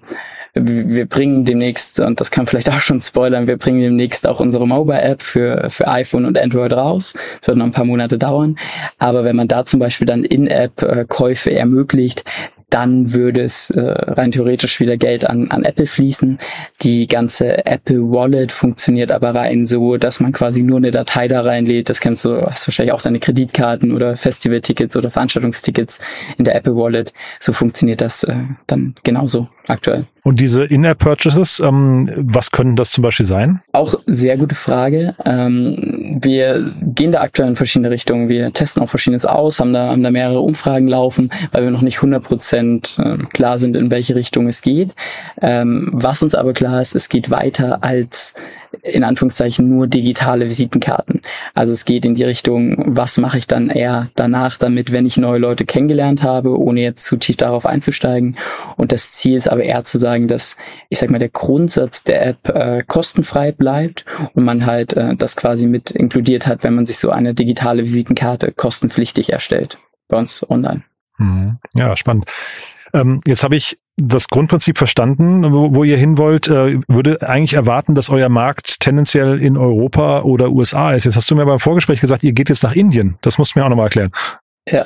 wir 0.54 1.06
bringen 1.06 1.46
demnächst, 1.46 1.98
und 1.98 2.20
das 2.20 2.30
kann 2.30 2.46
vielleicht 2.46 2.68
auch 2.72 2.80
schon 2.80 3.00
spoilern, 3.00 3.46
wir 3.46 3.56
bringen 3.56 3.80
demnächst 3.80 4.26
auch 4.26 4.40
unsere 4.40 4.66
Mobile-App 4.66 5.22
für, 5.22 5.70
für 5.70 5.88
iPhone 5.88 6.26
und 6.26 6.38
Android 6.38 6.72
raus. 6.72 7.14
Das 7.40 7.48
wird 7.48 7.58
noch 7.58 7.66
ein 7.66 7.72
paar 7.72 7.84
Monate 7.84 8.18
dauern. 8.18 8.56
Aber 8.98 9.24
wenn 9.24 9.36
man 9.36 9.48
da 9.48 9.64
zum 9.64 9.80
Beispiel 9.80 10.06
dann 10.06 10.24
In-App-Käufe 10.24 11.52
ermöglicht, 11.52 12.24
dann 12.72 13.12
würde 13.12 13.42
es 13.42 13.68
äh, 13.68 13.80
rein 13.80 14.32
theoretisch 14.32 14.80
wieder 14.80 14.96
Geld 14.96 15.28
an, 15.28 15.50
an 15.50 15.64
Apple 15.64 15.86
fließen. 15.86 16.38
Die 16.80 17.06
ganze 17.06 17.66
Apple 17.66 18.10
Wallet 18.10 18.50
funktioniert 18.50 19.12
aber 19.12 19.34
rein 19.34 19.66
so, 19.66 19.98
dass 19.98 20.20
man 20.20 20.32
quasi 20.32 20.62
nur 20.62 20.78
eine 20.78 20.90
Datei 20.90 21.28
da 21.28 21.42
reinlädt. 21.42 21.90
Das 21.90 22.00
kennst 22.00 22.24
du, 22.24 22.40
hast 22.40 22.66
wahrscheinlich 22.66 22.94
auch 22.94 23.02
deine 23.02 23.20
Kreditkarten 23.20 23.92
oder 23.92 24.16
Festival-Tickets 24.16 24.96
oder 24.96 25.10
Veranstaltungstickets 25.10 26.00
in 26.38 26.46
der 26.46 26.54
Apple 26.54 26.74
Wallet. 26.74 27.12
So 27.40 27.52
funktioniert 27.52 28.00
das 28.00 28.24
äh, 28.24 28.36
dann 28.66 28.94
genauso 29.02 29.48
aktuell. 29.68 30.06
Und 30.24 30.38
diese 30.38 30.64
In-App-Purchases, 30.64 31.58
ähm, 31.58 32.08
was 32.16 32.52
können 32.52 32.76
das 32.76 32.90
zum 32.90 33.02
Beispiel 33.02 33.26
sein? 33.26 33.60
Auch 33.72 33.96
sehr 34.06 34.36
gute 34.36 34.54
Frage. 34.54 35.16
Ähm, 35.24 36.20
wir 36.22 36.72
gehen 36.80 37.10
da 37.10 37.22
aktuell 37.22 37.48
in 37.48 37.56
verschiedene 37.56 37.90
Richtungen. 37.90 38.28
Wir 38.28 38.52
testen 38.52 38.82
auch 38.82 38.88
Verschiedenes 38.88 39.26
aus, 39.26 39.58
haben 39.58 39.72
da, 39.72 39.88
haben 39.88 40.02
da 40.04 40.12
mehrere 40.12 40.40
Umfragen 40.40 40.86
laufen, 40.86 41.30
weil 41.50 41.64
wir 41.64 41.72
noch 41.72 41.82
nicht 41.82 41.96
100 41.96 42.22
Prozent 42.22 43.00
ähm, 43.04 43.28
klar 43.30 43.58
sind, 43.58 43.76
in 43.76 43.90
welche 43.90 44.14
Richtung 44.14 44.46
es 44.46 44.62
geht. 44.62 44.94
Ähm, 45.40 45.90
was 45.92 46.22
uns 46.22 46.36
aber 46.36 46.52
klar 46.52 46.80
ist, 46.80 46.94
es 46.94 47.08
geht 47.08 47.30
weiter 47.30 47.82
als 47.82 48.34
in 48.82 49.04
Anführungszeichen 49.04 49.68
nur 49.68 49.86
digitale 49.86 50.48
Visitenkarten. 50.48 51.22
Also 51.54 51.72
es 51.72 51.84
geht 51.84 52.04
in 52.04 52.14
die 52.14 52.24
Richtung, 52.24 52.96
was 52.96 53.18
mache 53.18 53.38
ich 53.38 53.46
dann 53.46 53.70
eher 53.70 54.08
danach 54.14 54.58
damit, 54.58 54.92
wenn 54.92 55.06
ich 55.06 55.16
neue 55.16 55.38
Leute 55.38 55.64
kennengelernt 55.64 56.22
habe, 56.22 56.58
ohne 56.58 56.80
jetzt 56.80 57.06
zu 57.06 57.16
tief 57.16 57.36
darauf 57.36 57.66
einzusteigen. 57.66 58.36
Und 58.76 58.92
das 58.92 59.12
Ziel 59.12 59.36
ist 59.36 59.48
aber 59.48 59.62
eher 59.62 59.84
zu 59.84 59.98
sagen, 59.98 60.28
dass, 60.28 60.56
ich 60.88 60.98
sag 60.98 61.10
mal, 61.10 61.18
der 61.18 61.28
Grundsatz 61.28 62.04
der 62.04 62.26
App 62.26 62.48
äh, 62.48 62.82
kostenfrei 62.86 63.52
bleibt 63.52 64.04
und 64.34 64.44
man 64.44 64.66
halt 64.66 64.94
äh, 64.94 65.14
das 65.16 65.36
quasi 65.36 65.66
mit 65.66 65.90
inkludiert 65.90 66.46
hat, 66.46 66.64
wenn 66.64 66.74
man 66.74 66.86
sich 66.86 66.98
so 66.98 67.10
eine 67.10 67.34
digitale 67.34 67.84
Visitenkarte 67.84 68.52
kostenpflichtig 68.52 69.32
erstellt. 69.32 69.78
Bei 70.08 70.18
uns 70.18 70.48
online. 70.48 70.82
Mhm. 71.18 71.58
Ja, 71.74 71.96
spannend. 71.96 72.26
Ähm, 72.94 73.20
jetzt 73.24 73.44
habe 73.44 73.56
ich 73.56 73.78
das 73.96 74.28
Grundprinzip 74.28 74.78
verstanden, 74.78 75.52
wo, 75.52 75.74
wo 75.74 75.84
ihr 75.84 75.96
hin 75.96 76.18
wollt, 76.18 76.48
äh, 76.48 76.80
würde 76.88 77.28
eigentlich 77.28 77.54
erwarten, 77.54 77.94
dass 77.94 78.10
euer 78.10 78.28
Markt 78.28 78.80
tendenziell 78.80 79.40
in 79.40 79.56
Europa 79.56 80.22
oder 80.22 80.50
USA 80.50 80.92
ist. 80.92 81.04
Jetzt 81.04 81.16
hast 81.16 81.30
du 81.30 81.36
mir 81.36 81.44
beim 81.44 81.58
Vorgespräch 81.58 82.00
gesagt, 82.00 82.24
ihr 82.24 82.32
geht 82.32 82.48
jetzt 82.48 82.62
nach 82.62 82.74
Indien. 82.74 83.18
Das 83.20 83.38
musst 83.38 83.54
du 83.54 83.60
mir 83.60 83.66
auch 83.66 83.70
nochmal 83.70 83.86
erklären. 83.86 84.12
Ja, 84.70 84.84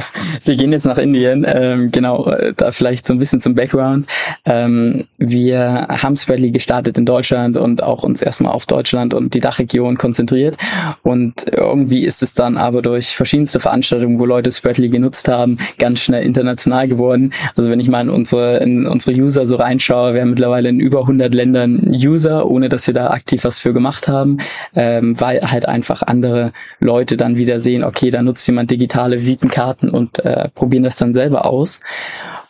wir 0.46 0.56
gehen 0.56 0.72
jetzt 0.72 0.86
nach 0.86 0.96
Indien. 0.96 1.44
Ähm, 1.46 1.92
genau, 1.92 2.34
da 2.56 2.72
vielleicht 2.72 3.06
so 3.06 3.12
ein 3.12 3.18
bisschen 3.18 3.42
zum 3.42 3.54
Background. 3.54 4.06
Ähm, 4.46 5.04
wir 5.18 5.86
haben 5.90 6.16
Spreadly 6.16 6.50
gestartet 6.50 6.96
in 6.96 7.04
Deutschland 7.04 7.58
und 7.58 7.82
auch 7.82 8.04
uns 8.04 8.22
erstmal 8.22 8.52
auf 8.52 8.64
Deutschland 8.64 9.12
und 9.12 9.34
die 9.34 9.40
Dachregion 9.40 9.98
konzentriert. 9.98 10.56
Und 11.02 11.44
irgendwie 11.52 12.06
ist 12.06 12.22
es 12.22 12.32
dann 12.32 12.56
aber 12.56 12.80
durch 12.80 13.16
verschiedenste 13.16 13.60
Veranstaltungen, 13.60 14.18
wo 14.18 14.24
Leute 14.24 14.50
Spreadly 14.50 14.88
genutzt 14.88 15.28
haben, 15.28 15.58
ganz 15.78 16.00
schnell 16.00 16.24
international 16.24 16.88
geworden. 16.88 17.34
Also 17.54 17.70
wenn 17.70 17.80
ich 17.80 17.88
mal 17.88 18.00
in 18.00 18.08
unsere, 18.10 18.56
in 18.60 18.86
unsere 18.86 19.14
User 19.14 19.44
so 19.44 19.56
reinschaue, 19.56 20.14
wir 20.14 20.22
haben 20.22 20.30
mittlerweile 20.30 20.70
in 20.70 20.80
über 20.80 21.02
100 21.02 21.34
Ländern 21.34 21.82
User, 21.86 22.50
ohne 22.50 22.70
dass 22.70 22.86
wir 22.86 22.94
da 22.94 23.10
aktiv 23.10 23.44
was 23.44 23.60
für 23.60 23.74
gemacht 23.74 24.08
haben, 24.08 24.38
ähm, 24.74 25.20
weil 25.20 25.42
halt 25.42 25.68
einfach 25.68 26.00
andere 26.00 26.52
Leute 26.80 27.18
dann 27.18 27.36
wieder 27.36 27.60
sehen, 27.60 27.84
okay, 27.84 28.08
da 28.08 28.22
nutzt 28.22 28.46
jemand 28.46 28.70
digitale 28.70 29.17
Visitenkarten 29.18 29.90
und 29.90 30.18
äh, 30.20 30.48
probieren 30.50 30.84
das 30.84 30.96
dann 30.96 31.14
selber 31.14 31.46
aus. 31.46 31.80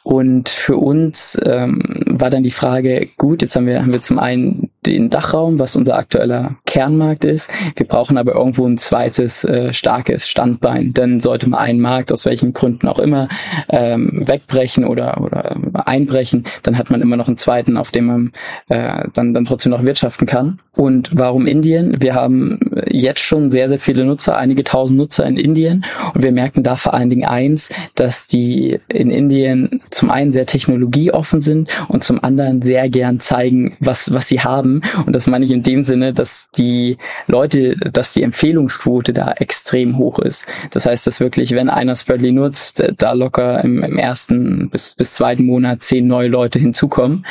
Und 0.02 0.48
für 0.48 0.76
uns 0.76 1.38
ähm, 1.44 1.83
war 2.07 2.31
dann 2.31 2.42
die 2.42 2.50
Frage, 2.50 3.09
gut, 3.18 3.42
jetzt 3.42 3.57
haben 3.57 3.66
wir, 3.66 3.83
haben 3.83 3.92
wir 3.92 4.00
zum 4.00 4.18
einen 4.18 4.70
den 4.86 5.10
Dachraum, 5.10 5.58
was 5.58 5.76
unser 5.76 5.96
aktueller 5.96 6.56
Kernmarkt 6.66 7.24
ist. 7.24 7.50
Wir 7.76 7.86
brauchen 7.86 8.16
aber 8.16 8.34
irgendwo 8.34 8.66
ein 8.66 8.78
zweites 8.78 9.44
äh, 9.44 9.72
starkes 9.72 10.28
Standbein. 10.28 10.94
Denn 10.94 11.20
sollte 11.20 11.48
man 11.48 11.60
einen 11.60 11.80
Markt 11.80 12.12
aus 12.12 12.24
welchen 12.26 12.52
Gründen 12.52 12.88
auch 12.88 12.98
immer 12.98 13.28
ähm, 13.68 14.22
wegbrechen 14.26 14.84
oder, 14.84 15.20
oder 15.20 15.56
einbrechen, 15.86 16.44
dann 16.62 16.78
hat 16.78 16.90
man 16.90 17.00
immer 17.00 17.16
noch 17.16 17.28
einen 17.28 17.36
zweiten, 17.36 17.76
auf 17.76 17.90
dem 17.90 18.06
man 18.06 18.32
äh, 18.68 19.04
dann, 19.14 19.34
dann 19.34 19.44
trotzdem 19.44 19.70
noch 19.70 19.84
wirtschaften 19.84 20.26
kann. 20.26 20.58
Und 20.74 21.10
warum 21.12 21.46
Indien? 21.46 22.00
Wir 22.00 22.14
haben 22.14 22.60
jetzt 22.86 23.20
schon 23.20 23.50
sehr, 23.50 23.68
sehr 23.68 23.78
viele 23.78 24.04
Nutzer, 24.04 24.36
einige 24.36 24.64
tausend 24.64 24.98
Nutzer 24.98 25.26
in 25.26 25.36
Indien. 25.36 25.84
Und 26.14 26.22
wir 26.22 26.32
merken 26.32 26.62
da 26.62 26.76
vor 26.76 26.94
allen 26.94 27.10
Dingen 27.10 27.24
eins, 27.24 27.70
dass 27.94 28.26
die 28.26 28.78
in 28.88 29.10
Indien 29.10 29.82
zum 29.90 30.10
einen 30.10 30.32
sehr 30.32 30.46
technologieoffen 30.46 31.40
sind 31.40 31.68
und 31.88 32.04
zum 32.04 32.22
anderen 32.22 32.62
sehr 32.62 32.88
gern 32.88 33.20
zeigen, 33.20 33.76
was, 33.80 34.12
was 34.12 34.28
sie 34.28 34.40
haben. 34.40 34.67
Und 35.07 35.16
das 35.16 35.26
meine 35.26 35.44
ich 35.44 35.50
in 35.50 35.62
dem 35.62 35.85
Sinne, 35.85 36.12
dass 36.12 36.50
die 36.57 36.98
Leute, 37.26 37.76
dass 37.76 38.12
die 38.12 38.22
Empfehlungsquote 38.22 39.12
da 39.12 39.33
extrem 39.33 39.98
hoch 39.98 40.18
ist. 40.18 40.46
Das 40.70 40.87
heißt, 40.87 41.07
dass 41.07 41.20
wirklich, 41.20 41.52
wenn 41.52 41.68
einer 41.68 41.96
Spreadly 41.96 42.33
nutzt, 42.33 42.83
da 42.96 43.12
locker 43.12 43.62
im, 43.64 43.83
im 43.83 43.98
ersten 43.98 44.70
bis, 44.70 44.94
bis 44.94 45.14
zweiten 45.14 45.44
Monat 45.44 45.83
zehn 45.83 46.07
neue 46.07 46.28
Leute 46.28 46.59
hinzukommen. 46.59 47.26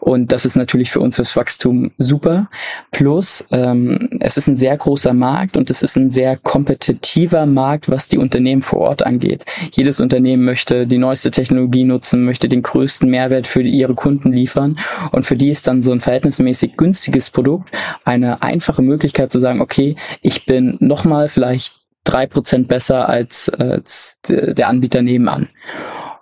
Und 0.00 0.32
das 0.32 0.44
ist 0.44 0.56
natürlich 0.56 0.90
für 0.90 1.00
uns 1.00 1.16
fürs 1.16 1.36
Wachstum 1.36 1.92
super. 1.98 2.48
Plus, 2.90 3.44
ähm, 3.50 4.08
es 4.20 4.36
ist 4.36 4.48
ein 4.48 4.56
sehr 4.56 4.76
großer 4.76 5.12
Markt 5.12 5.56
und 5.56 5.70
es 5.70 5.82
ist 5.82 5.96
ein 5.96 6.10
sehr 6.10 6.36
kompetitiver 6.36 7.46
Markt, 7.46 7.90
was 7.90 8.08
die 8.08 8.18
Unternehmen 8.18 8.62
vor 8.62 8.80
Ort 8.80 9.04
angeht. 9.04 9.44
Jedes 9.72 10.00
Unternehmen 10.00 10.44
möchte 10.44 10.86
die 10.86 10.98
neueste 10.98 11.30
Technologie 11.30 11.84
nutzen, 11.84 12.24
möchte 12.24 12.48
den 12.48 12.62
größten 12.62 13.08
Mehrwert 13.08 13.46
für 13.46 13.62
ihre 13.62 13.94
Kunden 13.94 14.32
liefern. 14.32 14.78
Und 15.12 15.26
für 15.26 15.36
die 15.36 15.50
ist 15.50 15.66
dann 15.66 15.82
so 15.82 15.92
ein 15.92 16.00
verhältnismäßig 16.00 16.76
günstiges 16.76 17.30
Produkt 17.30 17.70
eine 18.04 18.42
einfache 18.42 18.82
Möglichkeit 18.82 19.30
zu 19.30 19.38
sagen, 19.38 19.60
okay, 19.60 19.96
ich 20.22 20.46
bin 20.46 20.76
nochmal 20.80 21.28
vielleicht 21.28 21.80
drei 22.04 22.26
Prozent 22.26 22.68
besser 22.68 23.08
als, 23.08 23.48
als 23.48 24.20
der 24.28 24.68
Anbieter 24.68 25.02
nebenan. 25.02 25.48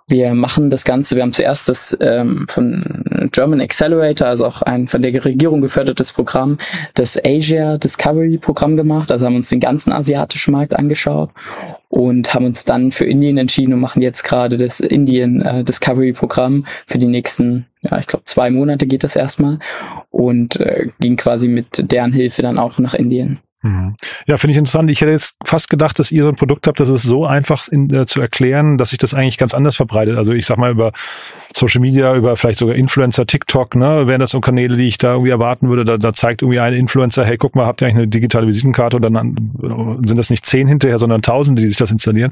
Wir 0.09 0.33
machen 0.33 0.71
das 0.71 0.85
Ganze, 0.85 1.15
wir 1.15 1.21
haben 1.21 1.33
zuerst 1.33 1.69
das 1.69 1.95
ähm, 2.01 2.47
von 2.49 3.29
German 3.31 3.61
Accelerator, 3.61 4.27
also 4.27 4.45
auch 4.47 4.63
ein 4.63 4.87
von 4.87 5.03
der 5.03 5.23
Regierung 5.23 5.61
gefördertes 5.61 6.11
Programm, 6.11 6.57
das 6.95 7.19
Asia 7.23 7.77
Discovery 7.77 8.39
Programm 8.39 8.75
gemacht, 8.75 9.11
also 9.11 9.27
haben 9.27 9.35
uns 9.35 9.49
den 9.49 9.59
ganzen 9.59 9.93
asiatischen 9.93 10.51
Markt 10.51 10.73
angeschaut 10.75 11.29
und 11.89 12.33
haben 12.33 12.45
uns 12.45 12.65
dann 12.65 12.91
für 12.91 13.05
Indien 13.05 13.37
entschieden 13.37 13.73
und 13.73 13.81
machen 13.81 14.01
jetzt 14.01 14.23
gerade 14.23 14.57
das 14.57 14.79
Indien 14.79 15.43
äh, 15.43 15.63
Discovery 15.63 16.13
Programm 16.13 16.65
für 16.87 16.97
die 16.97 17.07
nächsten, 17.07 17.67
ja, 17.81 17.99
ich 17.99 18.07
glaube 18.07 18.25
zwei 18.25 18.49
Monate 18.49 18.87
geht 18.87 19.03
das 19.03 19.15
erstmal 19.15 19.59
und 20.09 20.59
äh, 20.59 20.87
ging 20.99 21.17
quasi 21.17 21.47
mit 21.47 21.91
deren 21.91 22.13
Hilfe 22.13 22.41
dann 22.41 22.57
auch 22.57 22.79
nach 22.79 22.95
Indien. 22.95 23.39
Mhm. 23.61 23.95
Ja, 24.25 24.37
finde 24.37 24.53
ich 24.53 24.57
interessant. 24.57 24.89
Ich 24.89 25.01
hätte 25.01 25.11
jetzt 25.11 25.35
fast 25.43 25.69
gedacht, 25.69 25.99
dass 25.99 26.11
ihr 26.11 26.23
so 26.23 26.29
ein 26.29 26.35
Produkt 26.35 26.65
habt, 26.65 26.79
das 26.79 26.87
ist 26.87 27.03
so 27.03 27.25
einfach 27.25 27.67
in, 27.67 27.93
äh, 27.93 28.05
zu 28.05 28.21
erklären, 28.21 28.77
dass 28.77 28.91
sich 28.91 28.99
das 28.99 29.13
eigentlich 29.13 29.37
ganz 29.37 29.53
anders 29.53 29.75
verbreitet. 29.75 30.17
Also 30.17 30.31
ich 30.31 30.45
sag 30.45 30.57
mal 30.57 30.71
über 30.71 30.93
Social 31.53 31.81
Media, 31.81 32.15
über 32.15 32.37
vielleicht 32.37 32.59
sogar 32.59 32.75
Influencer, 32.75 33.25
TikTok, 33.25 33.75
ne, 33.75 34.07
wären 34.07 34.21
das 34.21 34.31
so 34.31 34.39
Kanäle, 34.39 34.77
die 34.77 34.87
ich 34.87 34.97
da 34.97 35.13
irgendwie 35.13 35.31
erwarten 35.31 35.67
würde. 35.67 35.83
Da, 35.83 35.97
da 35.97 36.13
zeigt 36.13 36.41
irgendwie 36.41 36.59
ein 36.59 36.73
Influencer, 36.73 37.25
hey, 37.25 37.37
guck 37.37 37.55
mal, 37.55 37.65
habt 37.65 37.81
ihr 37.81 37.87
eigentlich 37.87 37.97
eine 37.97 38.07
digitale 38.07 38.47
Visitenkarte 38.47 38.97
und 38.97 39.01
dann 39.01 39.99
sind 40.05 40.17
das 40.17 40.29
nicht 40.29 40.45
zehn 40.45 40.67
hinterher, 40.67 40.97
sondern 40.97 41.21
Tausende, 41.21 41.61
die 41.61 41.67
sich 41.67 41.77
das 41.77 41.91
installieren. 41.91 42.31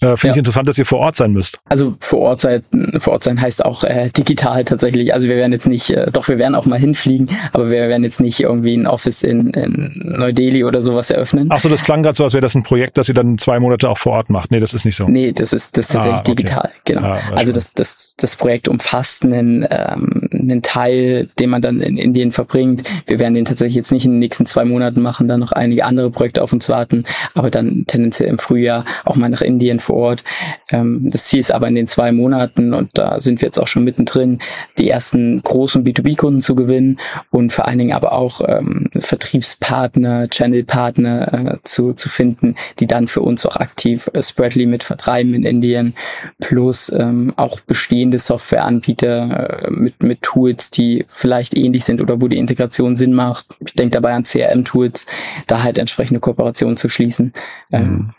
Äh, 0.00 0.16
finde 0.16 0.26
ja. 0.26 0.32
ich 0.32 0.38
interessant, 0.38 0.68
dass 0.68 0.76
ihr 0.76 0.84
vor 0.84 0.98
Ort 0.98 1.16
sein 1.16 1.32
müsst. 1.32 1.58
Also 1.70 1.96
vor 2.00 2.20
Ort 2.20 2.40
sein, 2.40 2.62
vor 2.98 3.14
Ort 3.14 3.24
sein 3.24 3.40
heißt 3.40 3.64
auch 3.64 3.82
äh, 3.82 4.10
digital 4.10 4.64
tatsächlich. 4.64 5.14
Also 5.14 5.26
wir 5.28 5.36
werden 5.36 5.52
jetzt 5.52 5.66
nicht, 5.66 5.88
äh, 5.90 6.10
doch 6.12 6.28
wir 6.28 6.38
werden 6.38 6.54
auch 6.54 6.66
mal 6.66 6.78
hinfliegen, 6.78 7.30
aber 7.52 7.70
wir 7.70 7.88
werden 7.88 8.04
jetzt 8.04 8.20
nicht 8.20 8.40
irgendwie 8.40 8.76
ein 8.76 8.86
Office 8.86 9.22
in, 9.22 9.50
in 9.50 9.92
Neu-Delhi 10.18 10.65
oder 10.66 10.82
sowas 10.82 11.10
eröffnen. 11.10 11.48
Ach 11.50 11.60
so, 11.60 11.68
das 11.68 11.82
klang 11.82 12.02
gerade 12.02 12.16
so, 12.16 12.24
als 12.24 12.34
wäre 12.34 12.42
das 12.42 12.54
ein 12.54 12.62
Projekt, 12.62 12.98
das 12.98 13.08
ihr 13.08 13.14
dann 13.14 13.38
zwei 13.38 13.58
Monate 13.60 13.88
auch 13.88 13.98
vor 13.98 14.12
Ort 14.12 14.30
macht. 14.30 14.50
Nee, 14.50 14.60
das 14.60 14.74
ist 14.74 14.84
nicht 14.84 14.96
so. 14.96 15.08
Nee, 15.08 15.32
das 15.32 15.52
ist, 15.52 15.76
das 15.76 15.86
ist 15.86 15.92
tatsächlich 15.92 16.18
ah, 16.18 16.20
okay. 16.20 16.34
digital, 16.34 16.70
genau. 16.84 17.02
Ah, 17.02 17.20
also 17.34 17.52
das, 17.52 17.74
das, 17.74 18.14
das 18.16 18.36
Projekt 18.36 18.68
umfasst 18.68 19.24
einen, 19.24 19.66
ähm, 19.70 20.28
einen 20.32 20.62
Teil, 20.62 21.28
den 21.38 21.50
man 21.50 21.62
dann 21.62 21.80
in 21.80 21.96
Indien 21.96 22.32
verbringt. 22.32 22.84
Wir 23.06 23.18
werden 23.18 23.34
den 23.34 23.44
tatsächlich 23.44 23.76
jetzt 23.76 23.92
nicht 23.92 24.04
in 24.04 24.12
den 24.12 24.18
nächsten 24.18 24.46
zwei 24.46 24.64
Monaten 24.64 25.00
machen, 25.02 25.28
dann 25.28 25.40
noch 25.40 25.52
einige 25.52 25.84
andere 25.84 26.10
Projekte 26.10 26.42
auf 26.42 26.52
uns 26.52 26.68
warten, 26.68 27.04
aber 27.34 27.50
dann 27.50 27.84
tendenziell 27.86 28.28
im 28.28 28.38
Frühjahr 28.38 28.84
auch 29.04 29.16
mal 29.16 29.28
nach 29.28 29.42
Indien 29.42 29.80
vor 29.80 29.96
Ort. 29.96 30.24
Ähm, 30.70 31.10
das 31.10 31.24
Ziel 31.26 31.40
ist 31.40 31.52
aber 31.52 31.68
in 31.68 31.74
den 31.74 31.86
zwei 31.86 32.12
Monaten 32.12 32.74
und 32.74 32.90
da 32.94 33.20
sind 33.20 33.40
wir 33.40 33.46
jetzt 33.46 33.58
auch 33.58 33.68
schon 33.68 33.84
mittendrin, 33.84 34.40
die 34.78 34.88
ersten 34.88 35.42
großen 35.42 35.84
B2B-Kunden 35.84 36.42
zu 36.42 36.54
gewinnen 36.54 36.98
und 37.30 37.52
vor 37.52 37.66
allen 37.66 37.78
Dingen 37.78 37.92
aber 37.92 38.12
auch 38.12 38.40
ähm, 38.46 38.88
Vertriebspartner, 38.98 40.28
Channelpartner 40.64 41.54
äh, 41.54 41.58
zu, 41.64 41.92
zu 41.92 42.08
finden, 42.08 42.54
die 42.78 42.86
dann 42.86 43.08
für 43.08 43.20
uns 43.20 43.44
auch 43.46 43.56
aktiv 43.56 44.08
äh, 44.12 44.22
Spreadly 44.22 44.66
mit 44.66 44.82
vertreiben 44.82 45.34
in 45.34 45.44
Indien, 45.44 45.94
plus 46.40 46.90
ähm, 46.90 47.32
auch 47.36 47.60
bestehende 47.60 48.18
Softwareanbieter 48.18 49.66
äh, 49.66 49.70
mit, 49.70 50.02
mit 50.02 50.22
Tools, 50.22 50.70
die 50.70 51.04
vielleicht 51.08 51.56
ähnlich 51.56 51.84
sind 51.84 52.00
oder 52.00 52.20
wo 52.20 52.28
die 52.28 52.38
Integration 52.38 52.96
Sinn 52.96 53.12
macht. 53.12 53.46
Ich 53.64 53.74
denke 53.74 53.92
dabei 53.92 54.14
an 54.14 54.24
CRM-Tools, 54.24 55.06
da 55.46 55.62
halt 55.62 55.78
entsprechende 55.78 56.20
Kooperationen 56.20 56.76
zu 56.76 56.88
schließen. 56.88 57.32
Ähm, 57.72 57.82
mhm. 57.82 58.10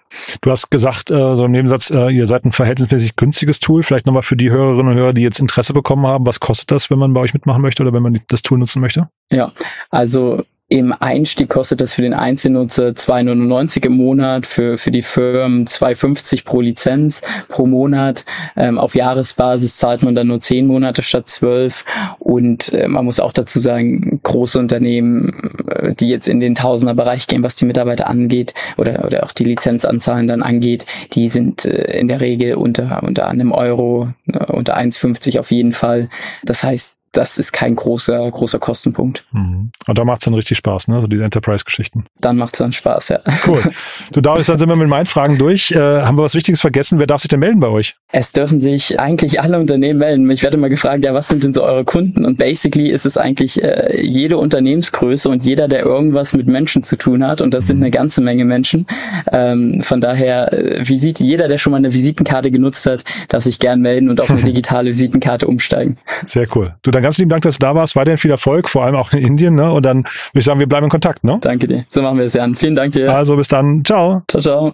Du 0.41 0.51
hast 0.51 0.69
gesagt, 0.69 1.11
äh, 1.11 1.35
so 1.35 1.45
im 1.45 1.51
Nebensatz, 1.51 1.89
äh, 1.89 2.09
ihr 2.09 2.27
seid 2.27 2.45
ein 2.45 2.53
verhältnismäßig 2.53 3.17
günstiges 3.17 3.59
Tool. 3.59 3.83
Vielleicht 3.83 4.05
nochmal 4.05 4.23
für 4.23 4.37
die 4.37 4.49
Hörerinnen 4.49 4.93
und 4.93 4.97
Hörer, 4.97 5.13
die 5.13 5.21
jetzt 5.21 5.39
Interesse 5.39 5.73
bekommen 5.73 6.07
haben. 6.07 6.25
Was 6.25 6.39
kostet 6.39 6.71
das, 6.71 6.89
wenn 6.89 6.97
man 6.97 7.13
bei 7.13 7.19
euch 7.19 7.33
mitmachen 7.33 7.61
möchte 7.61 7.83
oder 7.83 7.91
wenn 7.91 8.03
man 8.03 8.21
das 8.29 8.41
Tool 8.41 8.57
nutzen 8.57 8.79
möchte? 8.79 9.09
Ja, 9.29 9.51
also 9.89 10.43
im 10.69 10.93
Einstieg 10.99 11.47
kostet 11.47 11.79
das 11.79 11.93
für 11.93 12.01
den 12.01 12.13
Einzelnutzer 12.13 12.89
2,99 12.89 13.85
im 13.85 13.93
Monat, 13.93 14.45
für, 14.45 14.77
für 14.77 14.91
die 14.91 15.01
Firmen 15.01 15.65
2,50 15.65 16.43
pro 16.43 16.59
Lizenz 16.59 17.21
pro 17.47 17.65
Monat. 17.65 18.25
Ähm, 18.57 18.77
auf 18.77 18.93
Jahresbasis 18.93 19.77
zahlt 19.77 20.03
man 20.03 20.13
dann 20.13 20.27
nur 20.27 20.41
10 20.41 20.67
Monate 20.67 21.03
statt 21.03 21.29
12. 21.29 21.85
Und 22.19 22.73
äh, 22.73 22.89
man 22.89 23.05
muss 23.05 23.21
auch 23.21 23.31
dazu 23.31 23.61
sagen, 23.61 24.19
große 24.23 24.59
Unternehmen, 24.59 25.55
äh, 25.69 25.93
die 25.93 26.09
jetzt 26.09 26.27
in 26.27 26.41
den 26.41 26.55
Tausenderbereich 26.55 27.27
gehen, 27.27 27.43
was 27.43 27.55
die 27.55 27.65
Mitarbeiter 27.65 28.07
angeht 28.07 28.53
oder, 28.75 29.05
oder 29.05 29.23
auch 29.23 29.31
die 29.31 29.45
Lizenzanzahlen 29.45 30.27
dann 30.27 30.43
angeht, 30.43 30.85
die 31.13 31.29
sind 31.29 31.63
äh, 31.63 31.97
in 31.97 32.09
der 32.09 32.19
Regel 32.19 32.55
unter, 32.55 33.03
unter 33.03 33.29
einem 33.29 33.53
Euro, 33.53 34.09
äh, 34.27 34.51
unter 34.51 34.75
1,50 34.77 35.39
auf 35.39 35.49
jeden 35.49 35.71
Fall. 35.71 36.09
Das 36.43 36.61
heißt, 36.61 36.96
das 37.17 37.39
ist 37.39 37.51
kein 37.51 37.75
großer, 37.75 38.29
großer 38.29 38.59
Kostenpunkt. 38.59 39.25
Mhm. 39.31 39.71
Und 39.87 39.97
da 39.97 40.05
macht 40.05 40.21
es 40.21 40.25
dann 40.25 40.35
richtig 40.35 40.57
Spaß, 40.57 40.87
ne? 40.87 41.01
So 41.01 41.07
diese 41.07 41.23
Enterprise-Geschichten. 41.23 42.05
Dann 42.21 42.37
macht 42.37 42.53
es 42.53 42.59
dann 42.59 42.73
Spaß, 42.73 43.09
ja. 43.09 43.19
Cool. 43.45 43.63
Du 44.11 44.21
darfst, 44.21 44.49
dann 44.49 44.57
sind 44.57 44.69
wir 44.69 44.75
mit 44.75 44.87
meinen 44.87 45.05
Fragen 45.05 45.37
durch. 45.37 45.71
Äh, 45.71 45.77
haben 45.79 46.17
wir 46.17 46.23
was 46.23 46.33
Wichtiges 46.33 46.61
vergessen? 46.61 46.97
Wer 46.97 47.07
darf 47.07 47.21
sich 47.21 47.29
denn 47.29 47.39
melden 47.39 47.59
bei 47.59 47.67
euch? 47.67 47.95
Es 48.11 48.31
dürfen 48.31 48.59
sich 48.59 48.99
eigentlich 48.99 49.41
alle 49.41 49.59
Unternehmen 49.59 49.99
melden. 49.99 50.29
Ich 50.31 50.43
werde 50.43 50.57
mal 50.57 50.69
gefragt, 50.69 51.03
ja, 51.03 51.13
was 51.13 51.27
sind 51.27 51.43
denn 51.43 51.53
so 51.53 51.63
eure 51.63 51.83
Kunden? 51.83 52.25
Und 52.25 52.37
basically 52.37 52.89
ist 52.89 53.05
es 53.05 53.17
eigentlich 53.17 53.61
äh, 53.61 54.01
jede 54.01 54.37
Unternehmensgröße 54.37 55.29
und 55.29 55.43
jeder, 55.43 55.67
der 55.67 55.83
irgendwas 55.83 56.33
mit 56.33 56.47
Menschen 56.47 56.83
zu 56.83 56.95
tun 56.95 57.25
hat. 57.25 57.41
Und 57.41 57.53
das 57.53 57.65
mhm. 57.65 57.67
sind 57.67 57.77
eine 57.77 57.91
ganze 57.91 58.21
Menge 58.21 58.45
Menschen. 58.45 58.87
Ähm, 59.31 59.81
von 59.81 59.99
daher, 59.99 60.53
äh, 60.53 60.87
Visit, 60.87 61.19
jeder, 61.19 61.47
der 61.47 61.57
schon 61.57 61.71
mal 61.71 61.77
eine 61.77 61.93
Visitenkarte 61.93 62.51
genutzt 62.51 62.85
hat, 62.85 63.03
darf 63.29 63.43
sich 63.43 63.59
gern 63.59 63.81
melden 63.81 64.09
und 64.09 64.21
auf 64.21 64.29
eine 64.29 64.41
digitale 64.43 64.89
Visitenkarte 64.89 65.47
umsteigen. 65.47 65.97
Sehr 66.25 66.47
cool. 66.55 66.75
Du, 66.83 66.91
dann 66.91 67.03
ganz 67.07 67.17
lieben 67.17 67.29
Dank, 67.29 67.43
dass 67.43 67.57
du 67.57 67.65
da 67.65 67.73
warst. 67.73 67.95
Weiterhin 67.95 68.17
viel 68.17 68.31
Erfolg, 68.31 68.67
vor 68.67 68.83
allem 68.83 68.95
auch 68.95 69.13
in 69.13 69.19
Indien. 69.19 69.55
Ne? 69.55 69.71
Und 69.71 69.85
dann 69.85 69.99
würde 69.99 70.09
ich 70.33 70.43
sagen, 70.43 70.59
wir 70.59 70.67
bleiben 70.67 70.85
in 70.85 70.89
Kontakt. 70.89 71.23
Ne? 71.23 71.37
Danke 71.41 71.67
dir. 71.67 71.85
So 71.89 72.01
machen 72.01 72.17
wir 72.17 72.25
es, 72.25 72.33
Jan. 72.33 72.53
Vielen 72.55 72.75
Dank 72.75 72.91
dir. 72.91 73.15
Also 73.15 73.37
bis 73.37 73.47
dann. 73.47 73.85
Ciao. 73.85 74.23
Ciao, 74.29 74.41
ciao. 74.41 74.73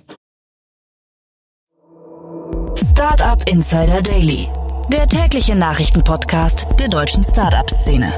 Startup 2.75 3.47
Insider 3.47 4.01
Daily, 4.01 4.47
der 4.91 5.07
tägliche 5.07 5.55
Nachrichtenpodcast 5.55 6.65
der 6.79 6.87
deutschen 6.87 7.23
Startup-Szene. 7.23 8.11